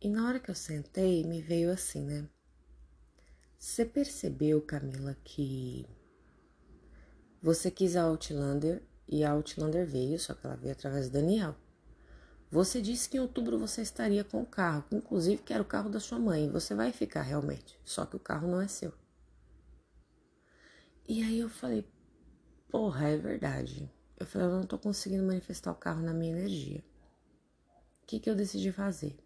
e 0.00 0.08
na 0.08 0.26
hora 0.26 0.38
que 0.38 0.50
eu 0.50 0.54
sentei, 0.54 1.24
me 1.24 1.42
veio 1.42 1.72
assim, 1.72 2.04
né? 2.04 2.28
Você 3.58 3.84
percebeu, 3.84 4.62
Camila, 4.62 5.16
que 5.24 5.84
você 7.42 7.70
quis 7.70 7.96
a 7.96 8.02
Outlander 8.02 8.82
e 9.08 9.24
a 9.24 9.32
Outlander 9.32 9.84
veio, 9.84 10.18
só 10.18 10.34
que 10.34 10.46
ela 10.46 10.54
veio 10.54 10.72
através 10.72 11.08
do 11.08 11.14
Daniel. 11.14 11.56
Você 12.50 12.80
disse 12.80 13.08
que 13.08 13.18
em 13.18 13.20
outubro 13.20 13.58
você 13.58 13.82
estaria 13.82 14.24
com 14.24 14.40
o 14.40 14.46
carro, 14.46 14.84
inclusive 14.90 15.42
que 15.42 15.52
era 15.52 15.62
o 15.62 15.66
carro 15.66 15.90
da 15.90 16.00
sua 16.00 16.18
mãe. 16.18 16.50
Você 16.50 16.74
vai 16.74 16.92
ficar 16.92 17.22
realmente, 17.22 17.78
só 17.84 18.06
que 18.06 18.16
o 18.16 18.20
carro 18.20 18.48
não 18.48 18.60
é 18.60 18.66
seu. 18.66 18.92
E 21.06 21.22
aí 21.22 21.38
eu 21.38 21.48
falei, 21.48 21.86
porra, 22.70 23.08
é 23.08 23.16
verdade. 23.16 23.90
Eu 24.18 24.26
falei, 24.26 24.48
eu 24.48 24.52
não 24.52 24.66
tô 24.66 24.78
conseguindo 24.78 25.24
manifestar 25.24 25.72
o 25.72 25.76
carro 25.76 26.02
na 26.02 26.12
minha 26.12 26.32
energia. 26.32 26.82
O 28.02 28.06
que, 28.06 28.18
que 28.18 28.30
eu 28.30 28.34
decidi 28.34 28.72
fazer? 28.72 29.18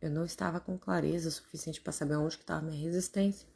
Eu 0.00 0.10
não 0.10 0.24
estava 0.26 0.60
com 0.60 0.78
clareza 0.78 1.30
suficiente 1.30 1.80
para 1.80 1.92
saber 1.92 2.16
onde 2.16 2.36
que 2.36 2.42
estava 2.42 2.64
minha 2.64 2.80
resistência. 2.80 3.48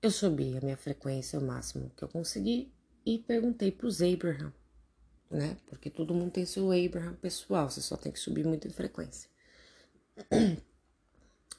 Eu 0.00 0.10
subi 0.10 0.58
a 0.58 0.60
minha 0.60 0.76
frequência 0.76 1.38
o 1.38 1.42
máximo 1.42 1.90
que 1.96 2.02
eu 2.02 2.08
consegui 2.08 2.74
e 3.06 3.18
perguntei 3.18 3.70
para 3.70 3.86
os 3.86 4.02
Abraham, 4.02 4.52
né? 5.32 5.56
Porque 5.66 5.90
todo 5.90 6.14
mundo 6.14 6.30
tem 6.30 6.44
seu 6.44 6.70
Abraham 6.70 7.14
pessoal, 7.14 7.68
você 7.68 7.80
só 7.80 7.96
tem 7.96 8.12
que 8.12 8.20
subir 8.20 8.44
muito 8.44 8.68
de 8.68 8.74
frequência. 8.74 9.28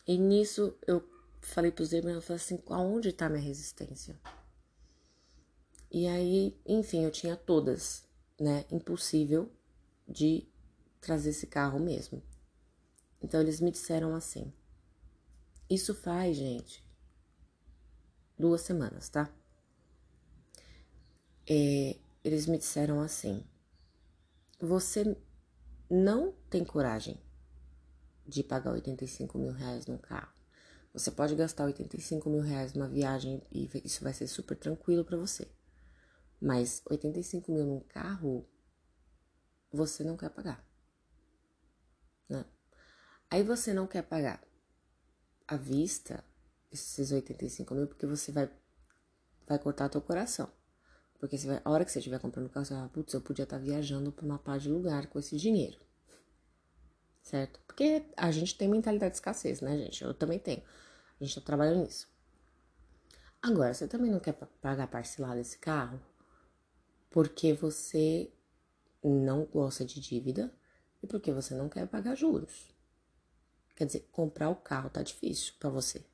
E 0.05 0.17
nisso 0.17 0.77
eu 0.85 1.01
falei 1.39 1.71
para 1.71 1.83
os 1.83 1.93
Abraham, 1.93 2.15
eu 2.15 2.21
falei 2.21 2.35
assim, 2.35 2.61
aonde 2.67 3.07
está 3.07 3.29
minha 3.29 3.41
resistência? 3.41 4.19
E 5.89 6.05
aí, 6.07 6.59
enfim, 6.65 7.05
eu 7.05 7.11
tinha 7.11 7.37
todas, 7.37 8.03
né? 8.37 8.65
Impossível 8.69 9.49
de 10.05 10.45
trazer 10.99 11.29
esse 11.29 11.47
carro 11.47 11.79
mesmo. 11.79 12.21
Então 13.21 13.39
eles 13.39 13.61
me 13.61 13.71
disseram 13.71 14.13
assim: 14.13 14.51
Isso 15.69 15.93
faz, 15.93 16.35
gente, 16.35 16.83
duas 18.37 18.61
semanas, 18.61 19.07
tá? 19.07 19.31
É, 21.47 21.95
eles 22.23 22.47
me 22.47 22.57
disseram 22.57 22.99
assim: 22.99 23.43
Você 24.65 25.17
não 25.91 26.31
tem 26.49 26.63
coragem 26.63 27.21
de 28.25 28.41
pagar 28.41 28.71
85 28.71 29.37
mil 29.37 29.51
reais 29.51 29.85
num 29.87 29.97
carro. 29.97 30.31
Você 30.93 31.11
pode 31.11 31.35
gastar 31.35 31.65
85 31.65 32.29
mil 32.29 32.39
reais 32.39 32.73
numa 32.73 32.87
viagem 32.87 33.45
e 33.51 33.69
isso 33.83 34.01
vai 34.01 34.13
ser 34.13 34.25
super 34.25 34.57
tranquilo 34.57 35.03
para 35.03 35.17
você. 35.17 35.51
Mas 36.39 36.81
85 36.85 37.51
mil 37.51 37.65
num 37.65 37.81
carro, 37.81 38.47
você 39.69 40.01
não 40.01 40.15
quer 40.15 40.29
pagar. 40.29 40.65
Né? 42.29 42.45
Aí 43.29 43.43
você 43.43 43.73
não 43.73 43.85
quer 43.85 44.03
pagar 44.03 44.41
à 45.45 45.57
vista 45.57 46.23
esses 46.71 47.11
85 47.11 47.75
mil 47.75 47.87
porque 47.87 48.05
você 48.05 48.31
vai, 48.31 48.49
vai 49.45 49.59
cortar 49.59 49.89
teu 49.89 49.99
coração. 49.99 50.49
Porque 51.23 51.37
vai, 51.37 51.61
a 51.63 51.71
hora 51.71 51.85
que 51.85 51.91
você 51.93 51.99
estiver 51.99 52.19
comprando 52.19 52.49
carro, 52.49 52.65
você 52.65 52.73
vai, 52.73 52.89
putz, 52.89 53.13
eu 53.13 53.21
podia 53.21 53.43
estar 53.43 53.57
tá 53.57 53.63
viajando 53.63 54.11
para 54.11 54.25
uma 54.25 54.37
pá 54.37 54.57
de 54.57 54.67
lugar 54.67 55.07
com 55.07 55.17
esse 55.17 55.37
dinheiro. 55.37 55.79
Certo? 57.21 57.61
Porque 57.65 58.03
a 58.17 58.29
gente 58.29 58.57
tem 58.57 58.67
mentalidade 58.67 59.11
de 59.11 59.15
escassez, 59.19 59.61
né, 59.61 59.77
gente? 59.77 60.03
Eu 60.03 60.13
também 60.13 60.37
tenho. 60.37 60.61
A 61.17 61.23
gente 61.23 61.35
tá 61.35 61.39
trabalhando 61.39 61.83
nisso. 61.83 62.09
Agora, 63.41 63.73
você 63.73 63.87
também 63.87 64.11
não 64.11 64.19
quer 64.19 64.33
pagar 64.33 64.85
parcelado 64.87 65.39
esse 65.39 65.57
carro 65.59 65.97
porque 67.09 67.53
você 67.53 68.29
não 69.01 69.45
gosta 69.45 69.85
de 69.85 70.01
dívida 70.01 70.53
e 71.01 71.07
porque 71.07 71.31
você 71.31 71.55
não 71.55 71.69
quer 71.69 71.87
pagar 71.87 72.15
juros. 72.15 72.75
Quer 73.77 73.85
dizer, 73.85 74.09
comprar 74.11 74.49
o 74.49 74.57
carro 74.57 74.89
tá 74.89 75.01
difícil 75.01 75.53
para 75.57 75.69
você, 75.69 76.05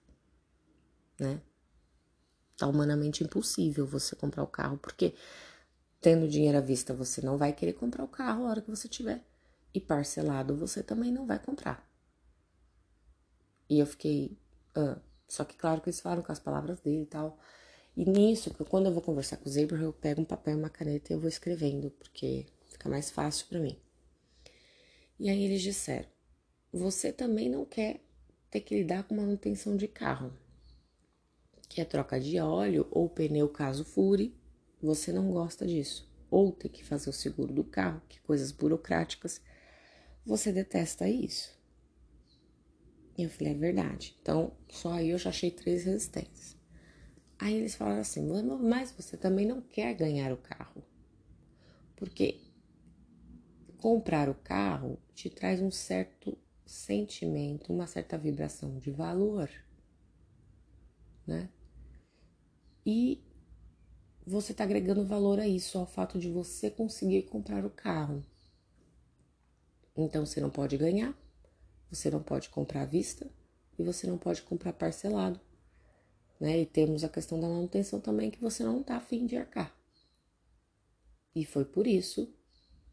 né? 1.19 1.41
Tá 2.59 2.67
humanamente 2.67 3.23
impossível 3.23 3.87
você 3.87 4.17
comprar 4.17 4.43
o 4.43 4.47
carro, 4.47 4.77
porque 4.77 5.15
tendo 6.01 6.27
dinheiro 6.27 6.57
à 6.57 6.61
vista 6.61 6.93
você 6.93 7.21
não 7.21 7.37
vai 7.37 7.53
querer 7.53 7.71
comprar 7.71 8.03
o 8.03 8.07
carro 8.07 8.45
a 8.45 8.49
hora 8.49 8.61
que 8.61 8.69
você 8.69 8.89
tiver. 8.89 9.23
E 9.73 9.79
parcelado 9.79 10.57
você 10.57 10.83
também 10.83 11.09
não 11.09 11.25
vai 11.25 11.39
comprar. 11.39 11.89
E 13.69 13.79
eu 13.79 13.85
fiquei. 13.85 14.37
Ah, 14.75 14.99
só 15.25 15.45
que, 15.45 15.55
claro, 15.55 15.79
que 15.79 15.89
eles 15.89 16.01
falaram 16.01 16.21
com 16.21 16.31
as 16.33 16.39
palavras 16.39 16.81
dele 16.81 17.03
e 17.03 17.05
tal. 17.05 17.39
E 17.95 18.03
nisso, 18.03 18.53
quando 18.65 18.87
eu 18.87 18.93
vou 18.93 19.01
conversar 19.01 19.37
com 19.37 19.47
os 19.47 19.57
Abraham, 19.57 19.83
eu 19.83 19.93
pego 19.93 20.21
um 20.21 20.25
papel 20.25 20.55
e 20.55 20.59
uma 20.59 20.69
caneta 20.69 21.13
e 21.13 21.15
eu 21.15 21.19
vou 21.19 21.29
escrevendo, 21.29 21.91
porque 21.91 22.45
fica 22.67 22.89
mais 22.89 23.09
fácil 23.09 23.47
para 23.47 23.59
mim. 23.59 23.79
E 25.17 25.29
aí 25.29 25.45
eles 25.45 25.61
disseram: 25.61 26.09
você 26.73 27.13
também 27.13 27.49
não 27.49 27.63
quer 27.63 28.01
ter 28.51 28.59
que 28.61 28.75
lidar 28.75 29.03
com 29.03 29.15
manutenção 29.15 29.77
de 29.77 29.87
carro 29.87 30.33
que 31.69 31.79
é 31.79 31.85
troca 31.85 32.19
de 32.19 32.39
óleo 32.39 32.87
ou 32.89 33.07
pneu 33.07 33.47
caso 33.47 33.85
fure, 33.85 34.35
você 34.81 35.13
não 35.13 35.31
gosta 35.31 35.65
disso. 35.67 36.11
Ou 36.31 36.51
ter 36.51 36.69
que 36.69 36.83
fazer 36.83 37.09
o 37.09 37.13
seguro 37.13 37.53
do 37.53 37.63
carro, 37.63 38.01
que 38.09 38.19
coisas 38.21 38.51
burocráticas, 38.51 39.39
você 40.25 40.51
detesta 40.51 41.07
isso. 41.07 41.57
E 43.15 43.23
eu 43.23 43.29
falei, 43.29 43.53
é 43.53 43.57
verdade. 43.57 44.17
Então, 44.21 44.51
só 44.69 44.93
aí 44.93 45.09
eu 45.09 45.17
já 45.17 45.29
achei 45.29 45.51
três 45.51 45.83
resistências. 45.83 46.57
Aí 47.37 47.55
eles 47.55 47.75
falaram 47.75 48.01
assim, 48.01 48.27
mas 48.61 48.91
você 48.91 49.15
também 49.15 49.45
não 49.45 49.61
quer 49.61 49.93
ganhar 49.93 50.33
o 50.33 50.37
carro. 50.37 50.83
Porque 51.95 52.41
comprar 53.77 54.29
o 54.29 54.35
carro 54.35 54.99
te 55.13 55.29
traz 55.29 55.61
um 55.61 55.71
certo 55.71 56.37
sentimento, 56.65 57.73
uma 57.73 57.87
certa 57.87 58.17
vibração 58.17 58.77
de 58.77 58.91
valor, 58.91 59.49
né? 61.25 61.49
E 62.91 63.23
você 64.25 64.51
está 64.51 64.63
agregando 64.63 65.05
valor 65.05 65.39
a 65.39 65.47
isso, 65.47 65.77
ao 65.77 65.85
fato 65.85 66.17
de 66.17 66.27
você 66.27 66.71
conseguir 66.71 67.21
comprar 67.21 67.63
o 67.63 67.69
carro. 67.69 68.25
Então 69.95 70.25
você 70.25 70.41
não 70.41 70.49
pode 70.49 70.75
ganhar, 70.75 71.15
você 71.91 72.09
não 72.09 72.23
pode 72.23 72.49
comprar 72.49 72.81
à 72.81 72.85
vista 72.85 73.29
e 73.77 73.83
você 73.83 74.07
não 74.07 74.17
pode 74.17 74.41
comprar 74.41 74.73
parcelado. 74.73 75.39
Né? 76.39 76.61
E 76.61 76.65
temos 76.65 77.03
a 77.03 77.09
questão 77.09 77.39
da 77.39 77.47
manutenção 77.47 78.01
também 78.01 78.31
que 78.31 78.41
você 78.41 78.63
não 78.63 78.81
está 78.81 78.97
afim 78.97 79.27
de 79.27 79.37
arcar. 79.37 79.71
E 81.35 81.45
foi 81.45 81.65
por 81.65 81.85
isso, 81.85 82.33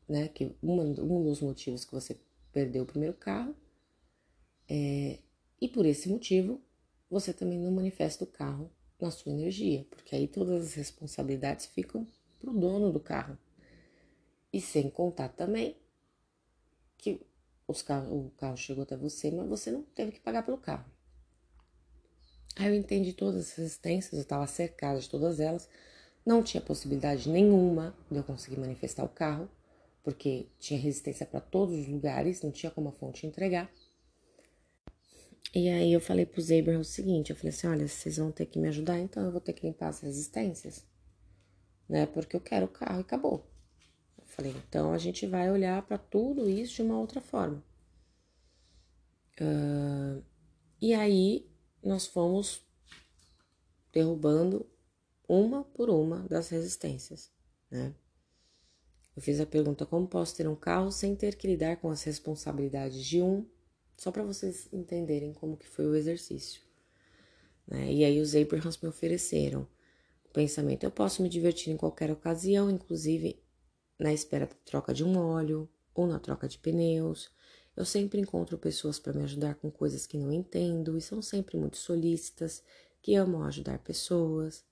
né, 0.06 0.28
que 0.28 0.54
uma, 0.62 0.82
um 0.82 1.24
dos 1.24 1.40
motivos 1.40 1.86
que 1.86 1.92
você 1.92 2.20
perdeu 2.52 2.82
o 2.82 2.86
primeiro 2.86 3.16
carro 3.16 3.56
é, 4.68 5.20
e 5.58 5.66
por 5.66 5.86
esse 5.86 6.06
motivo 6.10 6.60
você 7.08 7.32
também 7.32 7.58
não 7.58 7.70
manifesta 7.70 8.24
o 8.24 8.26
carro 8.26 8.70
na 9.00 9.10
sua 9.10 9.32
energia, 9.32 9.86
porque 9.90 10.14
aí 10.14 10.26
todas 10.26 10.66
as 10.66 10.74
responsabilidades 10.74 11.66
ficam 11.66 12.06
para 12.40 12.50
o 12.50 12.58
dono 12.58 12.92
do 12.92 13.00
carro. 13.00 13.38
E 14.52 14.60
sem 14.60 14.88
contar 14.88 15.28
também 15.30 15.76
que 16.96 17.20
os 17.68 17.82
carro, 17.82 18.26
o 18.26 18.30
carro 18.30 18.56
chegou 18.56 18.84
até 18.84 18.96
você, 18.96 19.30
mas 19.30 19.48
você 19.48 19.70
não 19.70 19.82
teve 19.82 20.12
que 20.12 20.20
pagar 20.20 20.44
pelo 20.44 20.58
carro. 20.58 20.90
Aí 22.56 22.68
eu 22.68 22.74
entendi 22.74 23.12
todas 23.12 23.40
as 23.40 23.52
resistências, 23.54 24.14
eu 24.14 24.22
estava 24.22 24.46
cercada 24.46 24.98
de 24.98 25.10
todas 25.10 25.40
elas, 25.40 25.68
não 26.24 26.42
tinha 26.42 26.60
possibilidade 26.60 27.28
nenhuma 27.28 27.94
de 28.10 28.16
eu 28.16 28.24
conseguir 28.24 28.58
manifestar 28.58 29.04
o 29.04 29.08
carro, 29.08 29.48
porque 30.02 30.46
tinha 30.58 30.80
resistência 30.80 31.26
para 31.26 31.40
todos 31.40 31.76
os 31.76 31.86
lugares, 31.86 32.40
não 32.40 32.50
tinha 32.50 32.70
como 32.70 32.88
a 32.88 32.92
fonte 32.92 33.26
entregar. 33.26 33.70
E 35.56 35.70
aí 35.70 35.90
eu 35.90 36.02
falei 36.02 36.26
pro 36.26 36.42
Abraham 36.42 36.80
o 36.80 36.84
seguinte, 36.84 37.30
eu 37.30 37.36
falei 37.36 37.48
assim, 37.48 37.66
olha, 37.66 37.88
vocês 37.88 38.18
vão 38.18 38.30
ter 38.30 38.44
que 38.44 38.58
me 38.58 38.68
ajudar, 38.68 38.98
então 38.98 39.24
eu 39.24 39.32
vou 39.32 39.40
ter 39.40 39.54
que 39.54 39.66
limpar 39.66 39.88
as 39.88 40.00
resistências, 40.00 40.84
né? 41.88 42.04
Porque 42.04 42.36
eu 42.36 42.42
quero 42.42 42.66
o 42.66 42.68
carro 42.68 42.98
e 42.98 43.00
acabou. 43.00 43.50
Eu 44.18 44.26
falei, 44.26 44.54
então 44.68 44.92
a 44.92 44.98
gente 44.98 45.26
vai 45.26 45.50
olhar 45.50 45.80
para 45.80 45.96
tudo 45.96 46.46
isso 46.46 46.74
de 46.74 46.82
uma 46.82 47.00
outra 47.00 47.22
forma. 47.22 47.64
Uh, 49.40 50.22
e 50.78 50.92
aí 50.92 51.50
nós 51.82 52.06
fomos 52.06 52.60
derrubando 53.90 54.68
uma 55.26 55.64
por 55.64 55.88
uma 55.88 56.28
das 56.28 56.50
resistências, 56.50 57.32
né? 57.70 57.94
Eu 59.16 59.22
fiz 59.22 59.40
a 59.40 59.46
pergunta: 59.46 59.86
como 59.86 60.06
posso 60.06 60.36
ter 60.36 60.46
um 60.46 60.54
carro 60.54 60.92
sem 60.92 61.16
ter 61.16 61.34
que 61.34 61.46
lidar 61.46 61.78
com 61.78 61.88
as 61.88 62.02
responsabilidades 62.02 63.02
de 63.02 63.22
um 63.22 63.48
só 63.96 64.10
para 64.10 64.22
vocês 64.22 64.68
entenderem 64.72 65.32
como 65.32 65.56
que 65.56 65.66
foi 65.66 65.86
o 65.86 65.94
exercício. 65.94 66.60
Né? 67.66 67.92
E 67.92 68.04
aí 68.04 68.20
os 68.20 68.34
Abrahams 68.34 68.78
me 68.82 68.88
ofereceram 68.88 69.66
o 70.24 70.28
pensamento, 70.28 70.84
eu 70.84 70.90
posso 70.90 71.22
me 71.22 71.28
divertir 71.28 71.72
em 71.72 71.76
qualquer 71.76 72.10
ocasião, 72.10 72.70
inclusive 72.70 73.42
na 73.98 74.12
espera 74.12 74.46
da 74.46 74.54
troca 74.64 74.92
de 74.92 75.02
um 75.02 75.16
óleo 75.16 75.68
ou 75.94 76.06
na 76.06 76.18
troca 76.18 76.46
de 76.46 76.58
pneus. 76.58 77.30
Eu 77.76 77.84
sempre 77.84 78.20
encontro 78.20 78.56
pessoas 78.58 78.98
para 78.98 79.12
me 79.12 79.22
ajudar 79.24 79.54
com 79.56 79.70
coisas 79.70 80.06
que 80.06 80.16
não 80.16 80.32
entendo 80.32 80.96
e 80.96 81.00
são 81.00 81.20
sempre 81.20 81.56
muito 81.56 81.76
solícitas, 81.76 82.62
que 83.02 83.14
amam 83.14 83.42
ajudar 83.44 83.78
pessoas. 83.78 84.64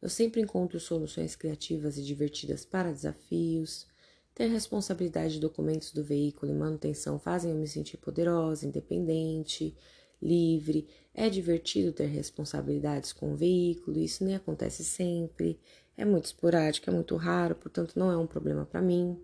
Eu 0.00 0.08
sempre 0.08 0.40
encontro 0.40 0.78
soluções 0.78 1.34
criativas 1.34 1.96
e 1.96 2.02
divertidas 2.02 2.64
para 2.64 2.92
desafios. 2.92 3.86
Ter 4.34 4.48
responsabilidade 4.48 5.34
de 5.34 5.40
documentos 5.40 5.92
do 5.92 6.02
veículo 6.02 6.50
e 6.50 6.54
manutenção 6.54 7.20
fazem 7.20 7.52
eu 7.52 7.56
me 7.56 7.68
sentir 7.68 7.98
poderosa, 7.98 8.66
independente, 8.66 9.76
livre. 10.20 10.88
É 11.14 11.30
divertido 11.30 11.92
ter 11.92 12.06
responsabilidades 12.06 13.12
com 13.12 13.32
o 13.32 13.36
veículo, 13.36 13.98
isso 13.98 14.24
nem 14.24 14.34
acontece 14.34 14.84
sempre. 14.84 15.60
É 15.96 16.04
muito 16.04 16.24
esporádico, 16.24 16.90
é 16.90 16.92
muito 16.92 17.14
raro, 17.14 17.54
portanto 17.54 17.96
não 17.96 18.10
é 18.10 18.16
um 18.16 18.26
problema 18.26 18.66
para 18.66 18.82
mim, 18.82 19.16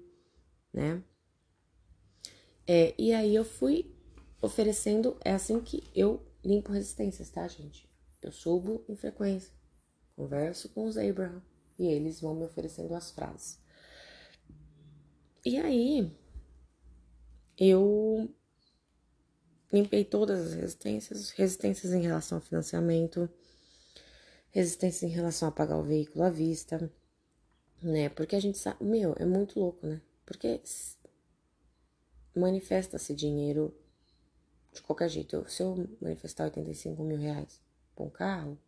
né? 0.72 1.02
É, 2.64 2.94
e 2.96 3.12
aí 3.12 3.34
eu 3.34 3.44
fui 3.44 3.92
oferecendo, 4.40 5.16
é 5.24 5.32
assim 5.32 5.60
que 5.60 5.82
eu 5.92 6.22
limpo 6.44 6.70
resistências, 6.70 7.28
tá, 7.28 7.48
gente? 7.48 7.90
Eu 8.22 8.30
subo 8.30 8.84
em 8.88 8.94
frequência, 8.94 9.52
converso 10.14 10.68
com 10.68 10.86
os 10.86 10.96
Abraham 10.96 11.42
e 11.76 11.86
eles 11.88 12.20
vão 12.20 12.34
me 12.34 12.44
oferecendo 12.44 12.94
as 12.94 13.10
frases. 13.10 13.58
E 15.44 15.58
aí 15.58 16.10
eu 17.56 18.28
limpei 19.72 20.04
todas 20.04 20.46
as 20.46 20.54
resistências, 20.54 21.30
resistências 21.30 21.92
em 21.92 22.02
relação 22.02 22.38
ao 22.38 22.42
financiamento, 22.42 23.28
resistência 24.50 25.06
em 25.06 25.10
relação 25.10 25.48
a 25.48 25.52
pagar 25.52 25.78
o 25.78 25.82
veículo 25.82 26.24
à 26.24 26.30
vista, 26.30 26.92
né? 27.82 28.08
Porque 28.10 28.36
a 28.36 28.40
gente 28.40 28.58
sabe, 28.58 28.84
meu, 28.84 29.14
é 29.18 29.24
muito 29.24 29.58
louco, 29.58 29.86
né? 29.86 30.02
Porque 30.26 30.60
manifesta-se 32.36 33.14
dinheiro 33.14 33.74
de 34.72 34.82
qualquer 34.82 35.08
jeito. 35.08 35.44
se 35.48 35.62
eu 35.62 35.88
manifestar 36.00 36.44
85 36.44 37.02
mil 37.02 37.18
reais 37.18 37.60
para 37.94 38.04
um 38.04 38.10
carro, 38.10 38.58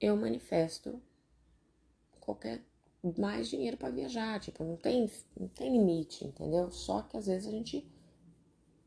eu 0.00 0.16
manifesto 0.16 1.00
qualquer 2.20 2.62
mais 3.18 3.48
dinheiro 3.48 3.76
para 3.76 3.90
viajar. 3.90 4.40
Tipo, 4.40 4.64
não 4.64 4.76
tem, 4.76 5.10
não 5.38 5.48
tem 5.48 5.72
limite, 5.72 6.24
entendeu? 6.24 6.70
Só 6.70 7.02
que 7.02 7.16
às 7.16 7.26
vezes 7.26 7.48
a 7.48 7.50
gente 7.50 7.86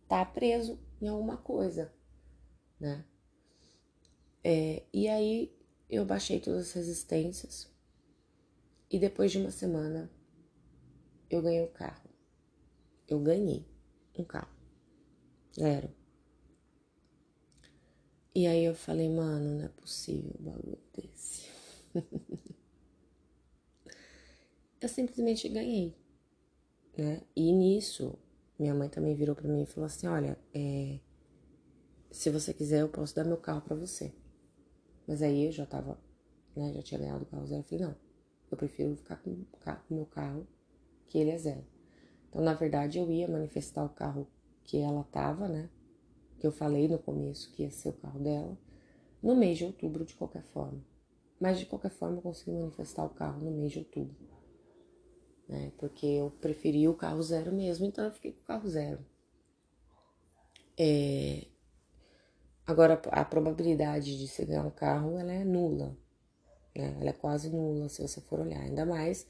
tá 0.08 0.26
preso 0.26 0.80
em 1.02 1.08
alguma 1.08 1.38
coisa, 1.38 1.93
né? 2.80 3.06
É, 4.43 4.84
e 4.93 5.08
aí 5.08 5.54
eu 5.89 6.06
baixei 6.06 6.39
todas 6.39 6.67
as 6.67 6.74
resistências 6.74 7.69
e 8.89 8.98
depois 8.98 9.32
de 9.32 9.38
uma 9.38 9.52
semana 9.52 10.10
eu 11.30 11.41
ganhei 11.41 11.62
o 11.62 11.72
carro 11.72 12.10
eu 13.10 13.19
ganhei 13.19 13.65
um 14.17 14.24
carro. 14.24 14.56
Zero. 15.54 15.89
E 18.34 18.45
aí 18.45 18.63
eu 18.63 18.76
falei, 18.76 19.10
mano, 19.10 19.58
não 19.58 19.65
é 19.65 19.69
possível 19.69 20.32
um 20.39 20.43
bagulho 20.43 20.80
desse. 20.93 21.50
eu 24.82 24.89
simplesmente 24.89 25.48
ganhei, 25.50 25.96
né? 26.98 27.22
E 27.36 27.52
nisso, 27.52 28.18
minha 28.58 28.74
mãe 28.74 28.89
também 28.89 29.15
virou 29.15 29.36
para 29.36 29.48
mim 29.48 29.63
e 29.63 29.65
falou 29.65 29.86
assim: 29.86 30.08
Olha, 30.08 30.38
é, 30.54 31.00
se 32.12 32.30
você 32.30 32.54
quiser, 32.54 32.82
eu 32.82 32.89
posso 32.89 33.15
dar 33.15 33.24
meu 33.24 33.38
carro 33.38 33.62
para 33.62 33.76
você. 33.76 34.13
Mas 35.08 35.22
aí 35.22 35.46
eu 35.46 35.52
já 35.52 35.65
tava, 35.65 36.00
né? 36.56 36.74
Já 36.74 36.82
tinha 36.82 37.00
ganhado 37.00 37.24
o 37.24 37.28
carro 37.28 37.46
zero. 37.48 37.62
Eu 37.62 37.63
falei: 37.63 37.86
Não, 37.86 37.96
eu 38.52 38.58
prefiro 38.58 38.96
ficar 38.96 39.18
com 39.18 39.32
o 39.32 39.94
meu 39.94 40.06
carro, 40.06 40.48
que 41.08 41.18
ele 41.18 41.32
é 41.32 41.38
zero. 41.38 41.65
Então, 42.30 42.42
na 42.42 42.54
verdade, 42.54 43.00
eu 43.00 43.12
ia 43.12 43.28
manifestar 43.28 43.84
o 43.84 43.89
carro 43.89 44.28
que 44.63 44.78
ela 44.78 45.04
tava, 45.04 45.48
né? 45.48 45.70
Que 46.39 46.46
eu 46.46 46.52
falei 46.52 46.88
no 46.88 47.00
começo 47.00 47.52
que 47.52 47.63
ia 47.63 47.72
ser 47.72 47.89
o 47.89 47.94
carro 47.94 48.20
dela, 48.20 48.58
no 49.22 49.36
mês 49.36 49.58
de 49.58 49.65
outubro, 49.65 50.06
de 50.06 50.13
qualquer 50.13 50.44
forma. 50.44 50.80
Mas 51.39 51.58
de 51.60 51.65
qualquer 51.65 51.92
forma, 51.92 52.18
eu 52.18 52.22
consegui 52.22 52.52
manifestar 52.52 53.04
o 53.06 53.10
carro 53.10 53.44
no 53.44 53.52
mês 53.52 53.72
de 53.72 53.80
outubro. 53.80 54.15
Né? 55.49 55.71
Porque 55.79 56.05
eu 56.05 56.29
preferi 56.29 56.88
o 56.88 56.93
carro 56.93 57.21
zero 57.23 57.51
mesmo, 57.51 57.88
então 57.88 58.05
eu 58.05 58.12
fiquei 58.12 58.31
com 58.31 58.41
o 58.41 58.45
carro 58.45 58.69
zero. 58.69 59.03
É... 60.77 61.47
Agora, 62.67 63.01
a 63.12 63.25
probabilidade 63.25 64.15
de 64.15 64.27
você 64.27 64.45
ganhar 64.45 64.63
um 64.63 64.69
carro, 64.69 65.17
ela 65.17 65.33
é 65.33 65.43
nula. 65.43 65.97
Né? 66.75 66.95
Ela 67.01 67.09
é 67.09 67.13
quase 67.13 67.49
nula, 67.49 67.89
se 67.89 67.99
você 67.99 68.21
for 68.21 68.39
olhar. 68.39 68.62
Ainda 68.62 68.85
mais 68.85 69.25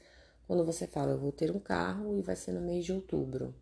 quando 0.46 0.64
você 0.64 0.86
fala, 0.86 1.12
eu 1.12 1.18
vou 1.18 1.32
ter 1.32 1.50
um 1.50 1.60
carro 1.60 2.18
e 2.18 2.22
vai 2.22 2.34
ser 2.34 2.50
no 2.50 2.60
mês 2.60 2.84
de 2.84 2.92
outubro, 2.92 3.54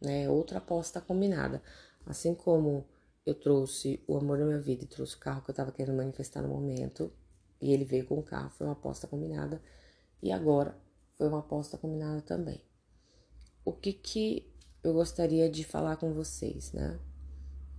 né? 0.00 0.28
Outra 0.28 0.58
aposta 0.58 1.00
combinada. 1.00 1.62
Assim 2.04 2.34
como 2.34 2.84
eu 3.24 3.36
trouxe 3.36 4.02
o 4.06 4.16
amor 4.16 4.38
da 4.38 4.44
minha 4.44 4.60
vida 4.60 4.82
e 4.82 4.86
trouxe 4.88 5.14
o 5.14 5.20
carro 5.20 5.42
que 5.42 5.50
eu 5.50 5.54
tava 5.54 5.70
querendo 5.70 5.96
manifestar 5.96 6.42
no 6.42 6.48
momento, 6.48 7.12
e 7.60 7.72
ele 7.72 7.84
veio 7.84 8.04
com 8.04 8.18
o 8.18 8.22
carro, 8.22 8.50
foi 8.50 8.66
uma 8.66 8.72
aposta 8.72 9.06
combinada, 9.06 9.62
e 10.20 10.32
agora 10.32 10.76
foi 11.16 11.28
uma 11.28 11.40
aposta 11.40 11.78
combinada 11.78 12.20
também. 12.22 12.62
O 13.64 13.72
que 13.72 13.92
que 13.92 14.52
eu 14.82 14.92
gostaria 14.92 15.48
de 15.48 15.64
falar 15.64 15.96
com 15.96 16.12
vocês, 16.12 16.72
né? 16.72 17.00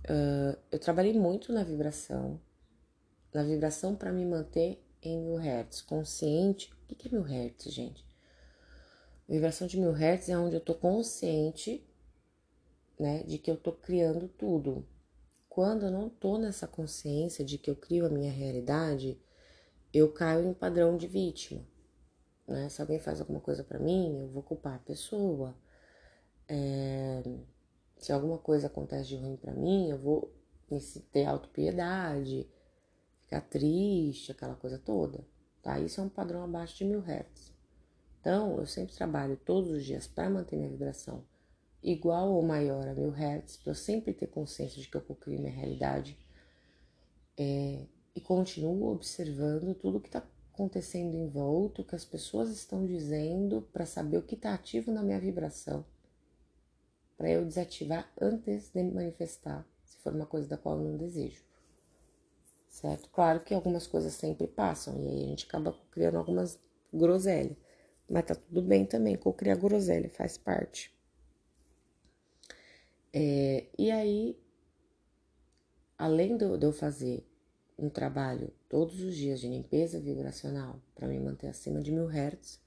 Uh, 0.04 0.58
eu 0.70 0.78
trabalhei 0.78 1.12
muito 1.12 1.52
na 1.52 1.62
vibração, 1.62 2.40
na 3.32 3.42
vibração 3.42 3.94
para 3.94 4.12
me 4.12 4.24
manter 4.24 4.82
em 5.02 5.20
mil 5.20 5.36
hertz, 5.36 5.82
consciente. 5.82 6.72
O 6.72 6.86
que, 6.86 6.94
que 6.94 7.08
é 7.08 7.10
mil 7.10 7.22
hertz, 7.22 7.72
gente? 7.72 8.04
Vibração 9.28 9.66
de 9.66 9.78
mil 9.78 9.92
hertz 9.92 10.28
é 10.28 10.38
onde 10.38 10.54
eu 10.54 10.60
tô 10.60 10.74
consciente, 10.74 11.84
né, 12.98 13.22
de 13.24 13.38
que 13.38 13.50
eu 13.50 13.56
tô 13.56 13.72
criando 13.72 14.28
tudo. 14.28 14.86
Quando 15.48 15.86
eu 15.86 15.90
não 15.90 16.08
tô 16.08 16.38
nessa 16.38 16.66
consciência 16.66 17.44
de 17.44 17.58
que 17.58 17.70
eu 17.70 17.76
crio 17.76 18.06
a 18.06 18.10
minha 18.10 18.30
realidade, 18.30 19.20
eu 19.92 20.12
caio 20.12 20.48
em 20.48 20.54
padrão 20.54 20.96
de 20.96 21.06
vítima. 21.06 21.66
Né? 22.46 22.68
Se 22.68 22.80
alguém 22.80 22.98
faz 22.98 23.20
alguma 23.20 23.40
coisa 23.40 23.64
para 23.64 23.78
mim, 23.78 24.20
eu 24.20 24.28
vou 24.28 24.42
culpar 24.42 24.74
a 24.74 24.80
pessoa. 24.80 25.56
É... 26.48 27.22
Se 27.98 28.12
alguma 28.12 28.38
coisa 28.38 28.66
acontece 28.66 29.08
de 29.08 29.16
ruim 29.16 29.36
para 29.36 29.52
mim, 29.52 29.88
eu 29.88 29.98
vou 29.98 30.32
ter 31.12 31.24
autopiedade, 31.24 32.48
ficar 33.22 33.40
triste, 33.42 34.32
aquela 34.32 34.54
coisa 34.54 34.78
toda. 34.78 35.24
Tá? 35.62 35.78
Isso 35.80 36.00
é 36.00 36.04
um 36.04 36.08
padrão 36.08 36.44
abaixo 36.44 36.76
de 36.76 36.84
mil 36.84 37.00
hertz. 37.00 37.52
Então, 38.20 38.58
eu 38.58 38.66
sempre 38.66 38.94
trabalho 38.94 39.36
todos 39.36 39.70
os 39.70 39.84
dias 39.84 40.06
para 40.06 40.28
manter 40.28 40.56
minha 40.56 40.68
vibração 40.68 41.24
igual 41.86 42.32
ou 42.32 42.42
maior 42.42 42.88
a 42.88 42.94
mil 42.94 43.10
hertz, 43.10 43.56
para 43.56 43.70
eu 43.70 43.74
sempre 43.74 44.12
ter 44.12 44.26
consciência 44.26 44.82
de 44.82 44.88
que 44.88 44.96
eu 44.96 45.00
cocrio 45.00 45.38
minha 45.38 45.52
realidade. 45.52 46.18
É, 47.38 47.86
e 48.14 48.20
continuo 48.20 48.90
observando 48.90 49.72
tudo 49.74 50.00
que 50.00 50.08
está 50.08 50.22
acontecendo 50.56 51.14
em 51.14 51.28
volta, 51.28 51.82
o 51.82 51.84
que 51.84 51.94
as 51.94 52.04
pessoas 52.04 52.48
estão 52.48 52.86
dizendo, 52.86 53.60
para 53.74 53.84
saber 53.84 54.16
o 54.16 54.22
que 54.22 54.34
está 54.34 54.54
ativo 54.54 54.90
na 54.90 55.02
minha 55.02 55.20
vibração, 55.20 55.84
para 57.14 57.30
eu 57.30 57.44
desativar 57.44 58.10
antes 58.18 58.70
de 58.70 58.82
me 58.82 58.90
manifestar, 58.90 59.66
se 59.84 59.98
for 59.98 60.14
uma 60.14 60.24
coisa 60.24 60.48
da 60.48 60.56
qual 60.56 60.78
eu 60.78 60.84
não 60.84 60.96
desejo. 60.96 61.44
Certo? 62.70 63.10
Claro 63.10 63.40
que 63.40 63.52
algumas 63.52 63.86
coisas 63.86 64.14
sempre 64.14 64.46
passam, 64.46 64.98
e 65.02 65.08
aí 65.08 65.24
a 65.24 65.28
gente 65.28 65.46
acaba 65.46 65.78
criando 65.90 66.16
algumas 66.16 66.58
groselhas. 66.92 67.56
Mas 68.08 68.24
tá 68.24 68.34
tudo 68.34 68.62
bem 68.62 68.86
também, 68.86 69.16
co-criar 69.16 69.56
groselha, 69.56 70.08
faz 70.08 70.38
parte. 70.38 70.94
É, 73.12 73.66
e 73.78 73.90
aí, 73.90 74.38
além 75.98 76.36
de 76.36 76.44
eu 76.44 76.72
fazer 76.72 77.25
um 77.78 77.88
trabalho 77.88 78.52
todos 78.68 79.00
os 79.00 79.14
dias 79.14 79.40
de 79.40 79.48
limpeza 79.48 80.00
vibracional 80.00 80.80
para 80.94 81.08
me 81.08 81.18
manter 81.18 81.48
acima 81.48 81.80
de 81.80 81.92
mil 81.92 82.06
hertz, 82.06 82.60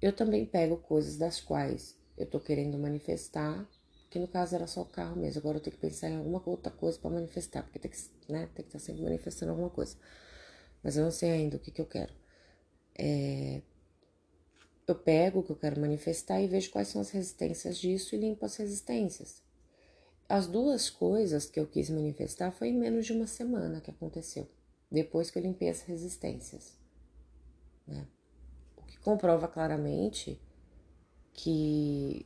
eu 0.00 0.12
também 0.12 0.46
pego 0.46 0.76
coisas 0.78 1.16
das 1.16 1.40
quais 1.40 1.96
eu 2.16 2.26
tô 2.26 2.40
querendo 2.40 2.78
manifestar, 2.78 3.68
que 4.08 4.18
no 4.18 4.26
caso 4.26 4.54
era 4.54 4.66
só 4.66 4.82
o 4.82 4.86
carro 4.86 5.16
mesmo. 5.16 5.40
Agora 5.40 5.58
eu 5.58 5.62
tenho 5.62 5.76
que 5.76 5.80
pensar 5.80 6.08
em 6.08 6.16
alguma 6.16 6.42
outra 6.44 6.72
coisa 6.72 6.98
para 6.98 7.10
manifestar, 7.10 7.62
porque 7.62 7.78
tem 7.78 7.90
que, 7.90 7.98
né, 8.32 8.48
tem 8.54 8.64
que 8.64 8.68
estar 8.68 8.78
tá 8.78 8.84
sempre 8.84 9.02
manifestando 9.02 9.52
alguma 9.52 9.70
coisa. 9.70 9.96
Mas 10.82 10.96
eu 10.96 11.04
não 11.04 11.10
sei 11.10 11.30
ainda 11.30 11.56
o 11.56 11.60
que, 11.60 11.70
que 11.70 11.80
eu 11.80 11.86
quero. 11.86 12.12
É, 12.98 13.62
eu 14.86 14.94
pego 14.94 15.40
o 15.40 15.42
que 15.42 15.52
eu 15.52 15.56
quero 15.56 15.80
manifestar 15.80 16.40
e 16.40 16.48
vejo 16.48 16.70
quais 16.70 16.88
são 16.88 17.00
as 17.00 17.10
resistências 17.10 17.78
disso 17.78 18.14
e 18.14 18.18
limpo 18.18 18.44
as 18.44 18.56
resistências. 18.56 19.42
As 20.30 20.46
duas 20.46 20.88
coisas 20.88 21.50
que 21.50 21.58
eu 21.58 21.66
quis 21.66 21.90
manifestar 21.90 22.52
foi 22.52 22.68
em 22.68 22.78
menos 22.78 23.04
de 23.04 23.12
uma 23.12 23.26
semana 23.26 23.80
que 23.80 23.90
aconteceu, 23.90 24.48
depois 24.88 25.28
que 25.28 25.36
eu 25.36 25.42
limpei 25.42 25.68
as 25.68 25.82
resistências. 25.82 26.78
Né? 27.84 28.06
O 28.76 28.82
que 28.82 28.96
comprova 29.00 29.48
claramente 29.48 30.40
que, 31.32 32.24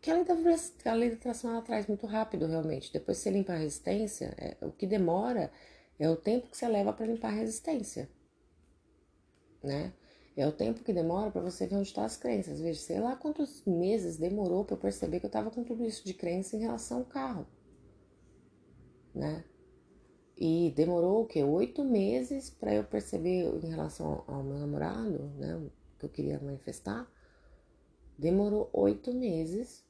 que 0.00 0.12
a, 0.12 0.14
lei 0.14 0.24
da, 0.24 0.34
a 0.92 0.94
lei 0.94 1.10
da 1.10 1.16
atração 1.16 1.50
ela 1.50 1.62
traz 1.62 1.88
muito 1.88 2.06
rápido, 2.06 2.46
realmente. 2.46 2.92
Depois 2.92 3.18
que 3.18 3.24
você 3.24 3.30
limpa 3.30 3.52
a 3.52 3.56
resistência, 3.56 4.32
é, 4.38 4.56
o 4.64 4.70
que 4.70 4.86
demora 4.86 5.50
é 5.98 6.08
o 6.08 6.14
tempo 6.14 6.48
que 6.48 6.56
você 6.56 6.68
leva 6.68 6.92
para 6.92 7.06
limpar 7.06 7.32
a 7.32 7.36
resistência. 7.36 8.08
Né? 9.60 9.92
É 10.36 10.46
o 10.46 10.52
tempo 10.52 10.82
que 10.82 10.92
demora 10.92 11.30
para 11.30 11.40
você 11.40 11.66
ver 11.66 11.76
onde 11.76 11.88
estão 11.88 12.02
tá 12.02 12.06
as 12.06 12.16
crenças. 12.16 12.60
Veja, 12.60 12.80
sei 12.80 13.00
lá 13.00 13.14
quantos 13.14 13.64
meses 13.64 14.16
demorou 14.16 14.64
para 14.64 14.74
eu 14.74 14.80
perceber 14.80 15.20
que 15.20 15.26
eu 15.26 15.28
estava 15.28 15.50
com 15.50 15.62
tudo 15.62 15.84
isso 15.84 16.04
de 16.04 16.12
crença 16.12 16.56
em 16.56 16.60
relação 16.60 16.98
ao 16.98 17.04
carro, 17.04 17.46
né? 19.14 19.44
E 20.36 20.72
demorou 20.74 21.22
o 21.22 21.26
quê? 21.26 21.44
Oito 21.44 21.84
meses 21.84 22.50
para 22.50 22.74
eu 22.74 22.82
perceber 22.82 23.44
em 23.62 23.68
relação 23.68 24.24
ao 24.26 24.42
meu 24.42 24.58
namorado, 24.58 25.22
né? 25.36 25.70
Que 25.98 26.06
eu 26.06 26.10
queria 26.10 26.40
manifestar. 26.40 27.08
Demorou 28.18 28.68
oito 28.72 29.14
meses 29.14 29.84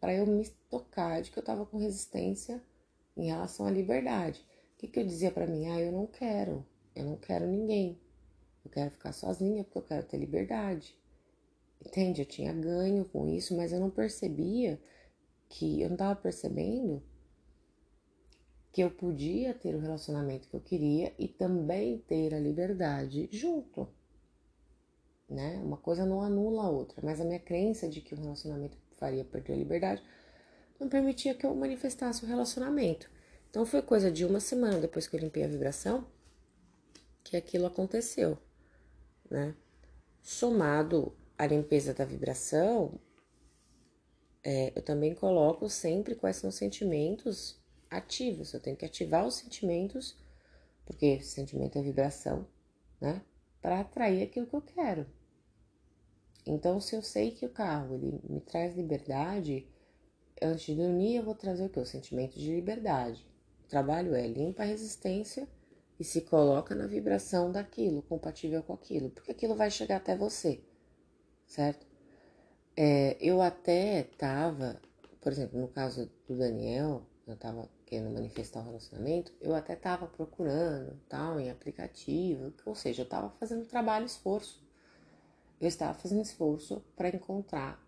para 0.00 0.14
eu 0.14 0.26
me 0.26 0.48
tocar 0.70 1.20
de 1.20 1.30
que 1.30 1.38
eu 1.38 1.42
estava 1.42 1.66
com 1.66 1.76
resistência 1.76 2.62
em 3.14 3.26
relação 3.26 3.66
à 3.66 3.70
liberdade. 3.70 4.40
O 4.74 4.78
que, 4.78 4.88
que 4.88 4.98
eu 4.98 5.06
dizia 5.06 5.30
para 5.30 5.46
mim? 5.46 5.68
Ah, 5.68 5.80
eu 5.80 5.92
não 5.92 6.06
quero, 6.06 6.66
eu 6.96 7.04
não 7.04 7.16
quero 7.16 7.46
ninguém. 7.46 8.00
Eu 8.64 8.70
quero 8.70 8.90
ficar 8.90 9.12
sozinha 9.12 9.64
porque 9.64 9.78
eu 9.78 9.82
quero 9.82 10.06
ter 10.06 10.18
liberdade. 10.18 10.96
Entende? 11.84 12.22
Eu 12.22 12.26
tinha 12.26 12.52
ganho 12.52 13.04
com 13.06 13.26
isso, 13.26 13.56
mas 13.56 13.72
eu 13.72 13.80
não 13.80 13.90
percebia 13.90 14.80
que 15.48 15.82
eu 15.82 15.88
não 15.88 15.96
estava 15.96 16.20
percebendo 16.20 17.02
que 18.72 18.82
eu 18.82 18.90
podia 18.90 19.52
ter 19.52 19.74
o 19.74 19.80
relacionamento 19.80 20.48
que 20.48 20.56
eu 20.56 20.60
queria 20.60 21.12
e 21.18 21.28
também 21.28 21.98
ter 21.98 22.32
a 22.32 22.40
liberdade 22.40 23.28
junto. 23.30 23.86
Né? 25.28 25.60
Uma 25.62 25.76
coisa 25.76 26.06
não 26.06 26.22
anula 26.22 26.64
a 26.64 26.70
outra, 26.70 27.02
mas 27.04 27.20
a 27.20 27.24
minha 27.24 27.38
crença 27.38 27.88
de 27.88 28.00
que 28.00 28.14
o 28.14 28.18
relacionamento 28.18 28.78
faria 28.96 29.24
perder 29.24 29.54
a 29.54 29.56
liberdade 29.56 30.02
não 30.80 30.88
permitia 30.88 31.34
que 31.34 31.44
eu 31.44 31.54
manifestasse 31.54 32.24
o 32.24 32.28
relacionamento. 32.28 33.10
Então 33.50 33.66
foi 33.66 33.82
coisa 33.82 34.10
de 34.10 34.24
uma 34.24 34.40
semana 34.40 34.80
depois 34.80 35.06
que 35.06 35.14
eu 35.14 35.20
limpei 35.20 35.44
a 35.44 35.48
vibração 35.48 36.06
que 37.22 37.36
aquilo 37.36 37.66
aconteceu 37.66 38.38
né? 39.32 39.56
Somado 40.20 41.16
à 41.36 41.46
limpeza 41.46 41.92
da 41.94 42.04
vibração, 42.04 43.00
é, 44.44 44.72
eu 44.76 44.82
também 44.82 45.14
coloco 45.14 45.68
sempre 45.68 46.14
quais 46.14 46.36
são 46.36 46.50
os 46.50 46.56
sentimentos 46.56 47.60
ativos. 47.90 48.52
Eu 48.52 48.60
tenho 48.60 48.76
que 48.76 48.84
ativar 48.84 49.26
os 49.26 49.36
sentimentos, 49.36 50.16
porque 50.84 51.20
sentimento 51.20 51.78
é 51.78 51.82
vibração, 51.82 52.46
né? 53.00 53.22
Para 53.60 53.80
atrair 53.80 54.22
aquilo 54.22 54.46
que 54.46 54.54
eu 54.54 54.62
quero. 54.62 55.06
Então, 56.44 56.80
se 56.80 56.96
eu 56.96 57.02
sei 57.02 57.30
que 57.30 57.46
o 57.46 57.52
carro 57.52 57.94
ele 57.94 58.20
me 58.28 58.40
traz 58.40 58.76
liberdade, 58.76 59.66
antes 60.40 60.66
de 60.66 60.74
dormir 60.74 61.16
eu 61.16 61.22
vou 61.22 61.34
trazer 61.34 61.64
o 61.64 61.68
que? 61.68 61.78
O 61.78 61.86
sentimento 61.86 62.38
de 62.38 62.52
liberdade. 62.52 63.24
O 63.64 63.68
trabalho 63.68 64.14
é 64.14 64.26
limpa 64.26 64.62
a 64.62 64.66
resistência 64.66 65.48
e 66.02 66.04
se 66.04 66.22
coloca 66.22 66.74
na 66.74 66.88
vibração 66.88 67.52
daquilo, 67.52 68.02
compatível 68.02 68.60
com 68.60 68.72
aquilo, 68.72 69.08
porque 69.10 69.30
aquilo 69.30 69.54
vai 69.54 69.70
chegar 69.70 69.98
até 69.98 70.16
você, 70.16 70.60
certo? 71.46 71.86
É, 72.76 73.16
eu 73.20 73.40
até 73.40 74.02
tava, 74.18 74.82
por 75.20 75.30
exemplo, 75.30 75.60
no 75.60 75.68
caso 75.68 76.10
do 76.26 76.36
Daniel, 76.36 77.06
eu 77.24 77.36
tava 77.36 77.70
querendo 77.86 78.12
manifestar 78.12 78.62
o 78.62 78.64
relacionamento, 78.64 79.32
eu 79.40 79.54
até 79.54 79.76
tava 79.76 80.08
procurando, 80.08 80.98
tal, 81.08 81.38
em 81.38 81.52
aplicativo, 81.52 82.52
ou 82.66 82.74
seja, 82.74 83.02
eu 83.02 83.08
tava 83.08 83.30
fazendo 83.38 83.64
trabalho, 83.64 84.04
esforço. 84.04 84.60
Eu 85.60 85.68
estava 85.68 85.94
fazendo 85.94 86.22
esforço 86.22 86.84
para 86.96 87.10
encontrar 87.10 87.80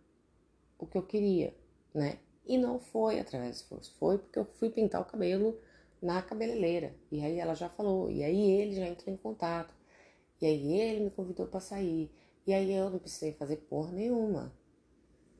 o 0.78 0.86
que 0.86 0.96
eu 0.96 1.02
queria, 1.02 1.52
né? 1.92 2.20
E 2.46 2.56
não 2.56 2.78
foi 2.78 3.18
através 3.18 3.56
do 3.56 3.62
esforço, 3.62 3.92
foi 3.98 4.18
porque 4.18 4.38
eu 4.38 4.44
fui 4.44 4.70
pintar 4.70 5.00
o 5.00 5.04
cabelo 5.04 5.60
na 6.04 6.20
cabeleireira. 6.20 6.94
E 7.10 7.24
aí 7.24 7.38
ela 7.38 7.54
já 7.54 7.68
falou, 7.70 8.10
e 8.10 8.22
aí 8.22 8.50
ele 8.50 8.74
já 8.74 8.86
entrou 8.86 9.12
em 9.12 9.16
contato. 9.16 9.74
E 10.38 10.44
aí 10.44 10.78
ele 10.78 11.04
me 11.04 11.10
convidou 11.10 11.46
para 11.46 11.60
sair. 11.60 12.14
E 12.46 12.52
aí 12.52 12.70
eu 12.74 12.90
não 12.90 12.98
precisei 12.98 13.32
fazer 13.32 13.56
porra 13.56 13.90
nenhuma. 13.90 14.52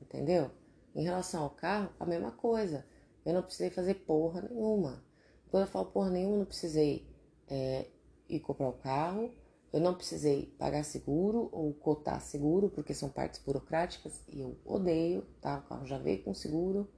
Entendeu? 0.01 0.49
Em 0.95 1.03
relação 1.03 1.43
ao 1.43 1.51
carro, 1.51 1.91
a 1.99 2.05
mesma 2.05 2.31
coisa. 2.31 2.83
Eu 3.23 3.33
não 3.35 3.43
precisei 3.43 3.69
fazer 3.69 3.93
porra 3.93 4.41
nenhuma. 4.41 5.05
Quando 5.51 5.63
eu 5.63 5.71
falo 5.71 5.85
porra 5.85 6.09
nenhuma, 6.09 6.37
não 6.37 6.45
precisei 6.45 7.07
é, 7.47 7.85
ir 8.27 8.39
comprar 8.39 8.69
o 8.69 8.73
carro. 8.73 9.31
Eu 9.71 9.79
não 9.79 9.93
precisei 9.93 10.47
pagar 10.57 10.83
seguro 10.83 11.47
ou 11.51 11.71
cotar 11.75 12.19
seguro, 12.21 12.69
porque 12.69 12.93
são 12.93 13.09
partes 13.09 13.39
burocráticas 13.39 14.23
e 14.29 14.39
eu 14.39 14.57
odeio, 14.65 15.27
tá? 15.41 15.59
O 15.59 15.69
carro 15.69 15.85
já 15.85 15.99
veio 15.99 16.23
com 16.23 16.33
seguro 16.33 16.89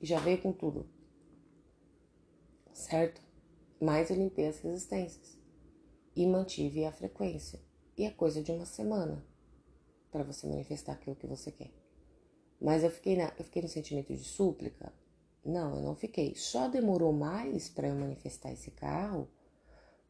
e 0.00 0.06
já 0.06 0.20
veio 0.20 0.40
com 0.40 0.52
tudo 0.52 0.86
certo? 2.72 3.20
Mas 3.80 4.10
eu 4.10 4.16
limpei 4.16 4.46
as 4.46 4.60
resistências 4.60 5.38
e 6.14 6.26
mantive 6.26 6.84
a 6.84 6.92
frequência. 6.92 7.60
E 7.96 8.04
é 8.04 8.10
coisa 8.10 8.42
de 8.42 8.50
uma 8.50 8.64
semana 8.64 9.24
para 10.10 10.22
você 10.22 10.46
manifestar 10.46 10.92
aquilo 10.92 11.16
que 11.16 11.26
você 11.26 11.50
quer. 11.50 11.70
Mas 12.60 12.84
eu 12.84 12.90
fiquei, 12.90 13.16
na, 13.16 13.32
eu 13.38 13.44
fiquei 13.44 13.62
no 13.62 13.68
sentimento 13.68 14.14
de 14.14 14.22
súplica? 14.22 14.92
Não, 15.44 15.76
eu 15.76 15.82
não 15.82 15.96
fiquei. 15.96 16.34
Só 16.36 16.68
demorou 16.68 17.12
mais 17.12 17.68
para 17.68 17.88
eu 17.88 17.94
manifestar 17.94 18.52
esse 18.52 18.70
carro, 18.70 19.28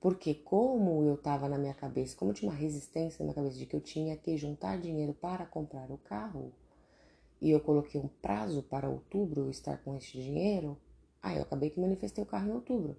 porque 0.00 0.34
como 0.34 1.02
eu 1.04 1.14
estava 1.14 1.48
na 1.48 1.56
minha 1.56 1.72
cabeça, 1.72 2.16
como 2.16 2.34
tinha 2.34 2.50
uma 2.50 2.58
resistência 2.58 3.18
na 3.20 3.26
minha 3.26 3.34
cabeça 3.34 3.56
de 3.56 3.64
que 3.64 3.74
eu 3.74 3.80
tinha 3.80 4.16
que 4.16 4.36
juntar 4.36 4.78
dinheiro 4.78 5.14
para 5.14 5.46
comprar 5.46 5.90
o 5.90 5.96
carro, 5.96 6.52
e 7.40 7.50
eu 7.50 7.60
coloquei 7.60 8.00
um 8.00 8.08
prazo 8.08 8.62
para 8.62 8.88
outubro 8.88 9.42
eu 9.42 9.50
estar 9.50 9.82
com 9.82 9.96
esse 9.96 10.12
dinheiro, 10.12 10.78
Aí 11.22 11.36
eu 11.36 11.42
acabei 11.42 11.70
que 11.70 11.80
manifestei 11.80 12.22
o 12.22 12.26
carro 12.26 12.48
em 12.48 12.52
outubro. 12.52 12.96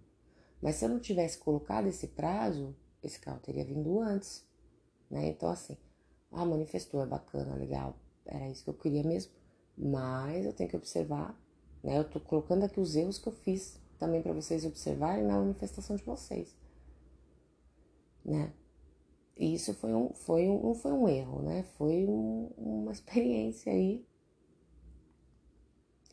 Mas 0.62 0.76
se 0.76 0.86
eu 0.86 0.90
não 0.90 1.00
tivesse 1.00 1.38
colocado 1.38 1.88
esse 1.88 2.08
prazo, 2.08 2.74
esse 3.04 3.20
carro 3.20 3.40
teria 3.42 3.66
vindo 3.66 4.00
antes, 4.00 4.48
né? 5.12 5.28
Então 5.28 5.50
assim, 5.50 5.78
ah, 6.32 6.46
manifestou, 6.46 7.04
é 7.04 7.06
bacana, 7.06 7.56
legal, 7.56 7.98
era 8.26 8.48
isso 8.50 8.64
que 8.64 8.70
eu 8.70 8.74
queria 8.74 9.04
mesmo. 9.04 9.34
Mas 9.78 10.46
eu 10.46 10.54
tenho 10.54 10.70
que 10.70 10.78
observar, 10.78 11.38
né? 11.84 11.98
Eu 12.00 12.10
tô 12.10 12.20
colocando 12.20 12.64
aqui 12.64 12.80
os 12.80 12.96
erros 12.96 13.18
que 13.18 13.28
eu 13.28 13.34
fiz 13.34 13.78
também 14.00 14.22
para 14.22 14.34
vocês 14.34 14.66
observarem 14.66 15.26
na 15.26 15.38
manifestação 15.40 15.96
de 15.96 16.04
vocês, 16.04 16.56
né? 18.24 18.54
E 19.36 19.56
isso 19.56 19.74
foi 19.74 19.94
um, 19.94 20.14
foi 20.14 20.48
um, 20.48 20.76
foi 20.76 20.92
um 20.92 21.10
erro, 21.10 21.42
né? 21.42 21.64
Foi 21.78 22.06
um, 22.06 22.52
uma 22.58 22.92
experiência 22.94 23.74
aí 23.74 24.06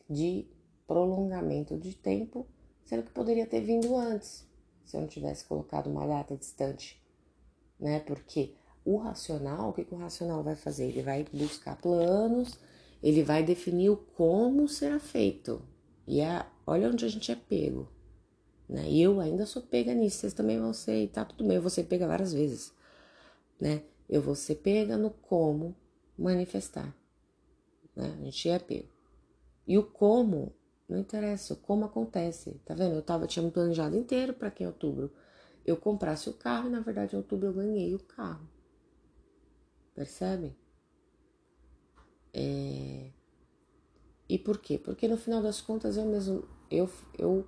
de 0.09 0.45
prolongamento 0.91 1.77
de 1.77 1.95
tempo, 1.95 2.45
sendo 2.83 3.03
que 3.03 3.11
poderia 3.11 3.47
ter 3.47 3.61
vindo 3.61 3.95
antes, 3.95 4.45
se 4.83 4.97
eu 4.97 5.01
não 5.01 5.07
tivesse 5.07 5.45
colocado 5.45 5.89
uma 5.89 6.05
data 6.05 6.35
distante, 6.35 7.01
né? 7.79 8.01
Porque 8.01 8.53
o 8.83 8.97
racional, 8.97 9.69
o 9.69 9.73
que, 9.73 9.85
que 9.85 9.93
o 9.93 9.97
racional 9.97 10.43
vai 10.43 10.55
fazer? 10.55 10.87
Ele 10.87 11.01
vai 11.01 11.25
buscar 11.31 11.77
planos, 11.77 12.59
ele 13.01 13.23
vai 13.23 13.41
definir 13.41 13.89
o 13.89 13.95
como 13.95 14.67
será 14.67 14.99
feito. 14.99 15.61
E 16.05 16.19
é, 16.19 16.45
olha 16.67 16.89
onde 16.89 17.05
a 17.05 17.07
gente 17.07 17.31
é 17.31 17.35
pego. 17.35 17.87
Né? 18.67 18.91
Eu 18.91 19.21
ainda 19.21 19.45
sou 19.45 19.61
pega 19.61 19.93
nisso, 19.93 20.17
vocês 20.17 20.33
também 20.33 20.59
vão 20.59 20.73
ser, 20.73 21.03
e 21.03 21.07
tá 21.07 21.23
tudo 21.23 21.45
bem, 21.47 21.55
eu 21.55 21.61
vou 21.61 21.69
ser 21.69 21.85
pega 21.85 22.05
várias 22.05 22.33
vezes. 22.33 22.73
Né? 23.59 23.83
Eu 24.09 24.21
vou 24.21 24.35
ser 24.35 24.55
pega 24.55 24.97
no 24.97 25.09
como 25.09 25.73
manifestar. 26.17 26.93
Né? 27.95 28.13
A 28.19 28.23
gente 28.25 28.49
é 28.49 28.59
pego. 28.59 28.89
E 29.65 29.77
o 29.77 29.83
como 29.83 30.53
não 30.91 30.99
interessa 30.99 31.55
como 31.55 31.85
acontece. 31.85 32.59
Tá 32.65 32.73
vendo? 32.73 32.95
Eu 32.95 33.01
tava, 33.01 33.25
tinha 33.25 33.43
me 33.43 33.51
planejado 33.51 33.95
inteiro 33.95 34.33
para 34.33 34.51
que 34.51 34.63
em 34.63 34.67
outubro 34.67 35.11
eu 35.65 35.77
comprasse 35.77 36.29
o 36.29 36.33
carro 36.33 36.67
e 36.67 36.71
na 36.71 36.81
verdade 36.81 37.15
em 37.15 37.17
outubro 37.17 37.47
eu 37.47 37.53
ganhei 37.53 37.95
o 37.95 37.99
carro. 37.99 38.47
Percebe? 39.95 40.55
É... 42.33 43.11
E 44.27 44.37
por 44.37 44.57
quê? 44.57 44.77
Porque 44.77 45.07
no 45.07 45.17
final 45.17 45.41
das 45.41 45.61
contas 45.61 45.97
eu 45.97 46.05
mesmo. 46.05 46.47
Eu, 46.69 46.89
eu. 47.17 47.47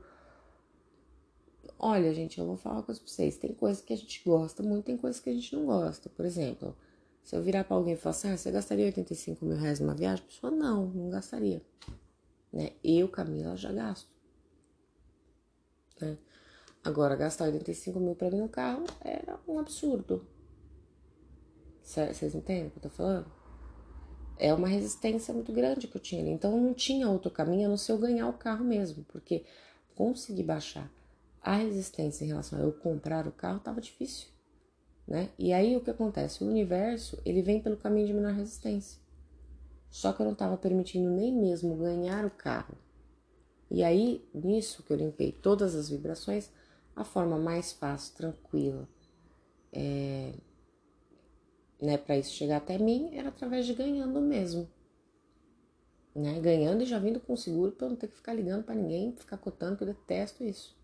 Olha, 1.80 2.14
gente, 2.14 2.40
eu 2.40 2.46
vou 2.46 2.58
falar 2.58 2.76
uma 2.76 2.84
coisa 2.84 3.02
pra 3.02 3.10
vocês. 3.10 3.38
Tem 3.38 3.54
coisas 3.54 3.82
que 3.82 3.94
a 3.94 3.98
gente 3.98 4.22
gosta 4.26 4.64
muito, 4.64 4.86
tem 4.86 4.98
coisas 4.98 5.22
que 5.22 5.30
a 5.30 5.34
gente 5.34 5.56
não 5.56 5.66
gosta. 5.66 6.10
Por 6.10 6.26
exemplo, 6.26 6.76
se 7.24 7.36
eu 7.36 7.42
virar 7.42 7.64
pra 7.64 7.76
alguém 7.76 7.94
e 7.94 7.98
falar 7.98 8.12
assim, 8.12 8.30
ah, 8.30 8.38
você 8.38 8.52
gastaria 8.52 8.86
85 8.86 9.46
mil 9.46 9.58
reais 9.58 9.80
numa 9.80 9.96
viagem? 9.96 10.24
A 10.26 10.28
pessoa, 10.28 10.52
não, 10.52 10.88
não 10.88 11.10
gastaria 11.10 11.62
né? 12.54 12.72
Eu, 12.84 13.10
Camila, 13.10 13.58
já 13.58 13.72
gasto. 13.72 14.08
Né? 16.00 16.18
Agora, 16.84 17.16
gastar 17.16 17.46
85 17.46 18.00
mil 18.00 18.16
pra 18.16 18.30
mim 18.30 18.42
no 18.42 18.50
carro 18.50 18.84
era 19.02 19.40
um 19.48 19.58
absurdo. 19.58 20.28
Vocês 21.82 22.36
entendem 22.36 22.68
o 22.68 22.72
que 22.72 22.78
eu 22.78 22.84
tô 22.84 22.90
falando? 22.90 23.26
É 24.38 24.54
uma 24.54 24.68
resistência 24.68 25.34
muito 25.34 25.52
grande 25.52 25.88
que 25.88 25.98
eu 25.98 26.02
tinha 26.02 26.22
ali. 26.22 26.32
Então, 26.32 26.60
não 26.60 26.74
tinha 26.74 27.10
outro 27.10 27.32
caminho 27.32 27.66
a 27.66 27.70
não 27.70 27.78
ser 27.78 27.94
eu 27.94 27.98
ganhar 27.98 28.28
o 28.28 28.34
carro 28.34 28.64
mesmo. 28.64 29.04
Porque 29.06 29.46
conseguir 29.96 30.44
baixar 30.44 30.90
a 31.42 31.56
resistência 31.56 32.24
em 32.24 32.28
relação 32.28 32.60
a 32.60 32.62
eu 32.62 32.72
comprar 32.72 33.28
o 33.28 33.32
carro 33.32 33.60
tava 33.60 33.82
difícil. 33.82 34.28
Né? 35.08 35.30
E 35.38 35.52
aí 35.52 35.76
o 35.76 35.82
que 35.82 35.90
acontece? 35.90 36.44
O 36.44 36.48
universo 36.48 37.22
ele 37.26 37.42
vem 37.42 37.62
pelo 37.62 37.76
caminho 37.76 38.08
de 38.08 38.14
menor 38.14 38.34
resistência. 38.34 39.03
Só 39.94 40.12
que 40.12 40.24
eu 40.24 40.26
não 40.26 40.34
estava 40.34 40.58
permitindo 40.58 41.08
nem 41.12 41.32
mesmo 41.32 41.76
ganhar 41.76 42.26
o 42.26 42.32
carro. 42.32 42.76
E 43.70 43.84
aí, 43.84 44.28
nisso 44.34 44.82
que 44.82 44.92
eu 44.92 44.98
limpei 44.98 45.32
todas 45.32 45.76
as 45.76 45.88
vibrações, 45.88 46.50
a 46.96 47.04
forma 47.04 47.38
mais 47.38 47.74
fácil, 47.74 48.16
tranquila, 48.16 48.90
é, 49.72 50.34
né, 51.80 51.96
para 51.96 52.18
isso 52.18 52.34
chegar 52.34 52.58
até 52.58 52.80
mim, 52.80 53.12
era 53.14 53.30
através 53.30 53.68
de 53.68 53.76
ganhando 53.76 54.20
mesmo. 54.20 54.68
Né? 56.16 56.40
Ganhando 56.40 56.82
e 56.82 56.88
já 56.88 56.98
vindo 56.98 57.20
com 57.20 57.38
seguro 57.38 57.72
para 57.74 57.86
eu 57.86 57.92
não 57.92 57.98
ter 57.98 58.08
que 58.08 58.16
ficar 58.16 58.34
ligando 58.34 58.64
para 58.64 58.74
ninguém, 58.74 59.16
ficar 59.16 59.38
cotando, 59.38 59.78
que 59.78 59.84
eu 59.84 59.88
detesto 59.90 60.44
isso. 60.44 60.76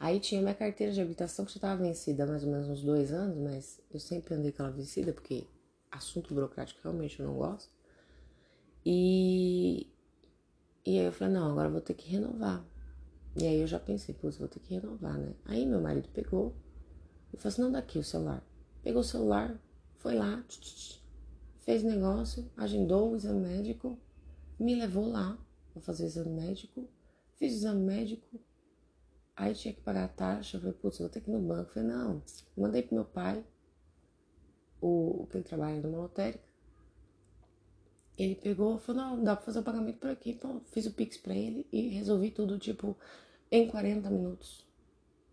Aí 0.00 0.18
tinha 0.18 0.40
minha 0.40 0.54
carteira 0.54 0.94
de 0.94 1.00
habitação 1.02 1.44
que 1.44 1.52
já 1.52 1.58
estava 1.58 1.82
vencida 1.82 2.24
há 2.24 2.26
mais 2.26 2.42
ou 2.42 2.50
menos 2.50 2.70
uns 2.70 2.80
dois 2.80 3.12
anos, 3.12 3.36
mas 3.36 3.82
eu 3.92 4.00
sempre 4.00 4.34
andei 4.34 4.50
com 4.50 4.62
ela 4.62 4.72
vencida, 4.72 5.12
porque 5.12 5.46
assunto 5.90 6.32
burocrático 6.32 6.80
realmente 6.82 7.20
eu 7.20 7.26
não 7.26 7.36
gosto. 7.36 7.76
E, 8.84 9.86
e 10.84 10.98
aí 10.98 11.06
eu 11.06 11.12
falei, 11.12 11.34
não, 11.34 11.50
agora 11.50 11.68
eu 11.68 11.72
vou 11.72 11.80
ter 11.80 11.94
que 11.94 12.08
renovar. 12.08 12.64
E 13.36 13.46
aí 13.46 13.60
eu 13.60 13.66
já 13.66 13.78
pensei, 13.78 14.14
putz, 14.14 14.38
vou 14.38 14.48
ter 14.48 14.60
que 14.60 14.74
renovar, 14.74 15.18
né? 15.18 15.34
Aí 15.44 15.66
meu 15.66 15.80
marido 15.80 16.08
pegou 16.08 16.54
e 17.32 17.36
falou 17.36 17.52
assim, 17.52 17.62
não, 17.62 17.72
daqui 17.72 17.98
o 17.98 18.04
celular. 18.04 18.42
Pegou 18.82 19.00
o 19.00 19.04
celular, 19.04 19.60
foi 19.96 20.14
lá, 20.14 20.44
fez 21.60 21.82
negócio, 21.82 22.50
agendou 22.56 23.12
o 23.12 23.16
exame 23.16 23.40
médico, 23.40 23.98
me 24.58 24.74
levou 24.74 25.08
lá 25.08 25.38
para 25.72 25.82
fazer 25.82 26.04
o 26.04 26.06
exame 26.06 26.30
médico, 26.30 26.88
fiz 27.36 27.52
o 27.52 27.56
exame 27.56 27.84
médico, 27.84 28.40
aí 29.36 29.54
tinha 29.54 29.74
que 29.74 29.80
pagar 29.80 30.04
a 30.04 30.08
taxa, 30.08 30.56
eu 30.56 30.60
falei, 30.60 30.74
putz, 30.74 30.98
vou 30.98 31.08
ter 31.08 31.20
que 31.20 31.30
ir 31.30 31.34
no 31.34 31.40
banco. 31.40 31.70
Eu 31.70 31.74
falei, 31.74 31.88
não, 31.88 32.22
mandei 32.56 32.82
pro 32.82 32.94
meu 32.94 33.04
pai, 33.04 33.44
o, 34.80 35.26
que 35.30 35.36
ele 35.36 35.44
trabalha 35.44 35.80
numa 35.80 35.98
lotérica. 35.98 36.47
Ele 38.18 38.34
pegou, 38.34 38.78
falou, 38.78 39.02
não, 39.02 39.24
dá 39.24 39.36
pra 39.36 39.44
fazer 39.44 39.60
o 39.60 39.62
pagamento 39.62 39.98
por 39.98 40.10
aqui. 40.10 40.30
Então, 40.30 40.60
fiz 40.72 40.86
o 40.86 40.92
Pix 40.92 41.16
pra 41.16 41.34
ele 41.34 41.66
e 41.72 41.88
resolvi 41.88 42.30
tudo, 42.32 42.58
tipo, 42.58 42.96
em 43.50 43.68
40 43.68 44.10
minutos. 44.10 44.66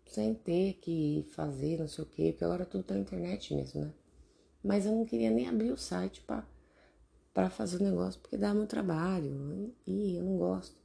Sem 0.06 0.34
ter 0.34 0.74
que 0.74 1.26
fazer 1.32 1.78
não 1.80 1.88
sei 1.88 2.04
o 2.04 2.06
quê, 2.06 2.30
porque 2.30 2.44
agora 2.44 2.64
tudo 2.64 2.84
tá 2.84 2.94
na 2.94 3.00
internet 3.00 3.52
mesmo, 3.52 3.80
né? 3.82 3.92
Mas 4.62 4.86
eu 4.86 4.92
não 4.92 5.04
queria 5.04 5.30
nem 5.30 5.48
abrir 5.48 5.72
o 5.72 5.76
site 5.76 6.20
pra, 6.22 6.46
pra 7.34 7.50
fazer 7.50 7.78
o 7.78 7.84
negócio, 7.84 8.20
porque 8.20 8.36
dá 8.36 8.54
muito 8.54 8.70
trabalho 8.70 9.74
e 9.84 10.16
eu 10.16 10.22
não 10.24 10.38
gosto. 10.38 10.76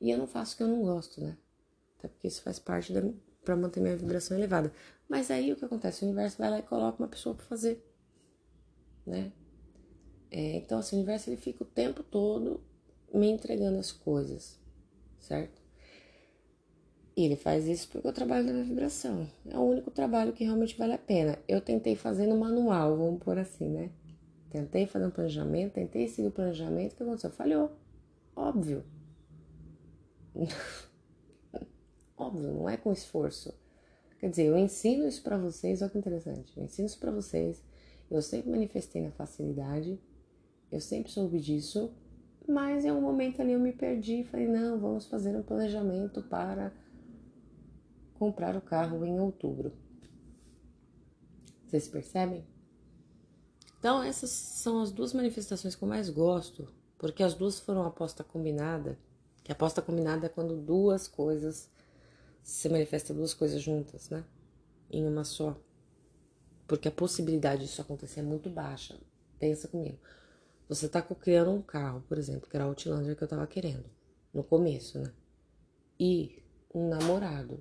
E 0.00 0.10
eu 0.10 0.16
não 0.16 0.26
faço 0.26 0.54
o 0.54 0.56
que 0.56 0.62
eu 0.62 0.68
não 0.68 0.82
gosto, 0.82 1.20
né? 1.20 1.36
Até 1.98 2.08
porque 2.08 2.28
isso 2.28 2.40
faz 2.42 2.58
parte 2.58 2.94
da, 2.94 3.02
para 3.44 3.56
manter 3.56 3.80
minha 3.80 3.96
vibração 3.96 4.36
elevada. 4.36 4.72
Mas 5.06 5.30
aí 5.30 5.52
o 5.52 5.56
que 5.56 5.64
acontece? 5.66 6.02
O 6.02 6.08
universo 6.08 6.38
vai 6.38 6.50
lá 6.50 6.58
e 6.58 6.62
coloca 6.62 7.02
uma 7.02 7.08
pessoa 7.08 7.34
para 7.34 7.44
fazer, 7.44 7.84
né? 9.06 9.32
É, 10.30 10.56
então, 10.56 10.78
assim, 10.78 10.96
o 10.96 10.98
universo 10.98 11.28
ele 11.30 11.36
fica 11.36 11.62
o 11.62 11.66
tempo 11.66 12.02
todo 12.02 12.60
me 13.12 13.28
entregando 13.28 13.78
as 13.78 13.90
coisas, 13.90 14.58
certo? 15.18 15.60
E 17.16 17.24
ele 17.24 17.36
faz 17.36 17.66
isso 17.66 17.88
porque 17.88 18.06
eu 18.06 18.12
trabalho 18.12 18.46
na 18.46 18.52
minha 18.52 18.64
vibração. 18.64 19.28
É 19.48 19.58
o 19.58 19.62
único 19.62 19.90
trabalho 19.90 20.32
que 20.32 20.44
realmente 20.44 20.78
vale 20.78 20.92
a 20.92 20.98
pena. 20.98 21.38
Eu 21.48 21.60
tentei 21.60 21.96
fazer 21.96 22.26
no 22.26 22.38
manual, 22.38 22.96
vamos 22.96 23.22
por 23.22 23.36
assim, 23.36 23.68
né? 23.68 23.90
Tentei 24.48 24.86
fazer 24.86 25.06
um 25.06 25.10
planejamento, 25.10 25.74
tentei 25.74 26.08
seguir 26.08 26.28
o 26.28 26.32
planejamento, 26.32 26.92
o 26.92 26.96
que 26.96 27.02
aconteceu? 27.02 27.30
Falhou. 27.30 27.72
Óbvio. 28.34 28.84
Óbvio, 32.16 32.52
não 32.52 32.68
é 32.68 32.76
com 32.76 32.92
esforço. 32.92 33.52
Quer 34.18 34.30
dizer, 34.30 34.46
eu 34.46 34.56
ensino 34.56 35.06
isso 35.08 35.22
para 35.22 35.38
vocês, 35.38 35.80
olha 35.82 35.90
que 35.90 35.98
interessante. 35.98 36.56
Eu 36.56 36.64
ensino 36.64 36.86
isso 36.86 36.98
para 36.98 37.10
vocês. 37.10 37.62
Eu 38.10 38.20
sempre 38.22 38.50
manifestei 38.50 39.02
na 39.02 39.10
facilidade. 39.10 39.98
Eu 40.70 40.80
sempre 40.80 41.10
soube 41.10 41.40
disso. 41.40 41.92
Mas 42.48 42.84
em 42.84 42.90
um 42.90 43.00
momento 43.00 43.40
ali 43.40 43.52
eu 43.52 43.60
me 43.60 43.72
perdi 43.72 44.20
e 44.20 44.24
falei: 44.24 44.48
não, 44.48 44.78
vamos 44.78 45.06
fazer 45.06 45.36
um 45.36 45.42
planejamento 45.42 46.22
para 46.22 46.72
comprar 48.14 48.56
o 48.56 48.60
carro 48.60 49.04
em 49.04 49.18
outubro. 49.18 49.72
Vocês 51.66 51.88
percebem? 51.88 52.44
Então, 53.78 54.02
essas 54.02 54.30
são 54.30 54.82
as 54.82 54.92
duas 54.92 55.14
manifestações 55.14 55.74
que 55.74 55.82
eu 55.82 55.88
mais 55.88 56.10
gosto, 56.10 56.68
porque 56.98 57.22
as 57.22 57.32
duas 57.32 57.58
foram 57.58 57.82
aposta 57.84 58.22
combinada. 58.22 58.98
Que 59.42 59.52
aposta 59.52 59.80
combinada 59.80 60.26
é 60.26 60.28
quando 60.28 60.56
duas 60.56 61.08
coisas 61.08 61.70
se 62.42 62.68
manifesta 62.68 63.14
duas 63.14 63.32
coisas 63.32 63.62
juntas, 63.62 64.10
né? 64.10 64.24
Em 64.90 65.06
uma 65.06 65.24
só. 65.24 65.56
Porque 66.66 66.88
a 66.88 66.92
possibilidade 66.92 67.62
disso 67.62 67.80
acontecer 67.80 68.20
é 68.20 68.22
muito 68.22 68.50
baixa. 68.50 68.98
Pensa 69.38 69.68
comigo. 69.68 69.98
Você 70.70 70.88
tá 70.88 71.02
criando 71.02 71.50
um 71.50 71.60
carro, 71.60 72.00
por 72.08 72.16
exemplo, 72.16 72.48
que 72.48 72.56
era 72.56 72.64
o 72.64 72.68
Outlander 72.68 73.16
que 73.16 73.24
eu 73.24 73.26
tava 73.26 73.44
querendo. 73.44 73.84
No 74.32 74.44
começo, 74.44 75.00
né? 75.00 75.12
E 75.98 76.44
um 76.72 76.88
namorado. 76.88 77.60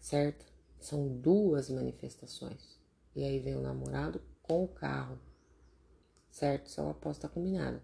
Certo? 0.00 0.46
São 0.78 1.08
duas 1.08 1.68
manifestações. 1.68 2.78
E 3.16 3.24
aí 3.24 3.40
vem 3.40 3.56
o 3.56 3.60
namorado 3.60 4.22
com 4.40 4.62
o 4.62 4.68
carro. 4.68 5.18
Certo? 6.30 6.68
Isso 6.68 6.80
é 6.80 6.84
uma 6.84 6.92
aposta 6.92 7.28
combinada. 7.28 7.82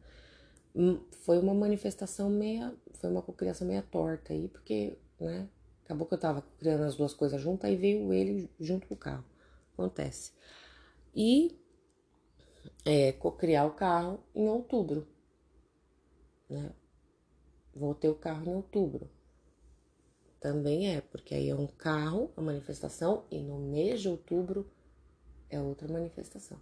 Hum, 0.72 1.04
foi 1.24 1.40
uma 1.40 1.52
manifestação 1.52 2.30
meia. 2.30 2.72
Foi 2.92 3.10
uma 3.10 3.22
cocriação 3.22 3.66
meia 3.66 3.82
torta 3.82 4.32
aí, 4.32 4.46
porque 4.46 4.96
né? 5.18 5.48
Acabou 5.84 6.06
que 6.06 6.14
eu 6.14 6.18
tava 6.18 6.42
criando 6.60 6.84
as 6.84 6.94
duas 6.94 7.12
coisas 7.12 7.40
juntas, 7.40 7.68
aí 7.68 7.74
veio 7.74 8.12
ele 8.12 8.48
junto 8.60 8.86
com 8.86 8.94
o 8.94 8.96
carro. 8.96 9.24
Acontece. 9.72 10.30
E 11.12 11.59
é, 12.84 13.12
criar 13.12 13.66
o 13.66 13.74
carro 13.74 14.20
em 14.34 14.48
outubro, 14.48 15.06
né? 16.48 16.72
Vou 17.74 17.94
ter 17.94 18.08
o 18.08 18.14
carro 18.14 18.50
em 18.50 18.54
outubro. 18.54 19.08
Também 20.40 20.94
é, 20.94 21.00
porque 21.00 21.34
aí 21.34 21.50
é 21.50 21.54
um 21.54 21.66
carro, 21.66 22.32
a 22.36 22.40
manifestação, 22.40 23.24
e 23.30 23.40
no 23.40 23.58
mês 23.58 24.00
de 24.00 24.08
outubro 24.08 24.70
é 25.50 25.60
outra 25.60 25.86
manifestação, 25.86 26.58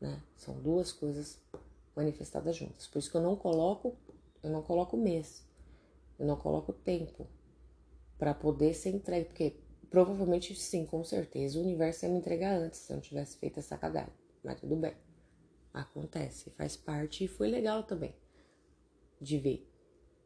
né? 0.00 0.20
São 0.36 0.60
duas 0.60 0.90
coisas 0.90 1.40
manifestadas 1.94 2.56
juntas. 2.56 2.86
Por 2.88 2.98
isso 2.98 3.10
que 3.10 3.16
eu 3.16 3.22
não 3.22 3.36
coloco, 3.36 3.96
eu 4.42 4.50
não 4.50 4.62
coloco 4.62 4.96
mês, 4.96 5.46
eu 6.18 6.26
não 6.26 6.36
coloco 6.36 6.72
tempo, 6.72 7.26
para 8.18 8.34
poder 8.34 8.74
ser 8.74 8.90
entregue, 8.90 9.26
porque 9.26 9.56
provavelmente 9.88 10.54
sim, 10.54 10.84
com 10.84 11.02
certeza 11.04 11.58
o 11.58 11.62
universo 11.62 12.04
ia 12.04 12.10
me 12.10 12.18
entregar 12.18 12.56
antes 12.56 12.80
se 12.80 12.92
eu 12.92 12.96
não 12.96 13.02
tivesse 13.02 13.36
feito 13.38 13.58
essa 13.60 13.78
cagada. 13.78 14.12
Mas 14.42 14.60
tudo 14.60 14.76
bem. 14.76 14.94
Acontece, 15.72 16.50
faz 16.50 16.76
parte 16.76 17.24
e 17.24 17.28
foi 17.28 17.48
legal 17.48 17.82
também 17.84 18.14
de 19.20 19.38
ver, 19.38 19.70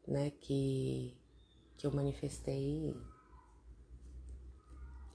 né, 0.07 0.31
que 0.31 1.15
que 1.77 1.85
eu 1.85 1.91
manifestei 1.91 2.95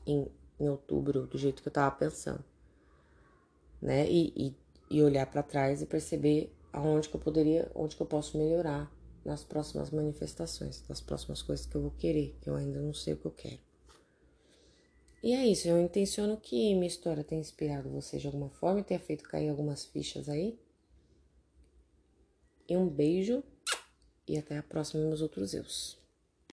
em, 0.06 0.30
em 0.58 0.68
outubro 0.68 1.26
do 1.26 1.38
jeito 1.38 1.62
que 1.62 1.68
eu 1.68 1.72
tava 1.72 1.94
pensando, 1.96 2.44
né? 3.80 4.06
E, 4.10 4.32
e, 4.36 4.56
e 4.90 5.02
olhar 5.02 5.26
para 5.26 5.42
trás 5.42 5.80
e 5.80 5.86
perceber 5.86 6.54
aonde 6.72 7.08
que 7.08 7.16
eu 7.16 7.20
poderia, 7.20 7.70
onde 7.74 7.96
que 7.96 8.02
eu 8.02 8.06
posso 8.06 8.36
melhorar 8.36 8.92
nas 9.24 9.44
próximas 9.44 9.90
manifestações, 9.90 10.84
nas 10.88 11.00
próximas 11.00 11.42
coisas 11.42 11.66
que 11.66 11.74
eu 11.74 11.82
vou 11.82 11.90
querer, 11.92 12.36
que 12.40 12.48
eu 12.48 12.54
ainda 12.54 12.80
não 12.80 12.92
sei 12.92 13.14
o 13.14 13.16
que 13.16 13.26
eu 13.26 13.32
quero. 13.32 13.69
E 15.22 15.34
é 15.34 15.46
isso, 15.46 15.68
eu 15.68 15.78
intenciono 15.78 16.38
que 16.38 16.74
minha 16.74 16.86
história 16.86 17.22
tenha 17.22 17.40
inspirado 17.40 17.90
você 17.90 18.18
de 18.18 18.26
alguma 18.26 18.48
forma 18.48 18.80
e 18.80 18.84
tenha 18.84 18.98
feito 18.98 19.24
cair 19.24 19.50
algumas 19.50 19.84
fichas 19.84 20.28
aí. 20.28 20.58
E 22.66 22.76
um 22.76 22.88
beijo 22.88 23.42
e 24.26 24.38
até 24.38 24.56
a 24.56 24.62
próxima, 24.62 25.04
meus 25.04 25.20
outros 25.20 25.52
eus. 25.52 25.99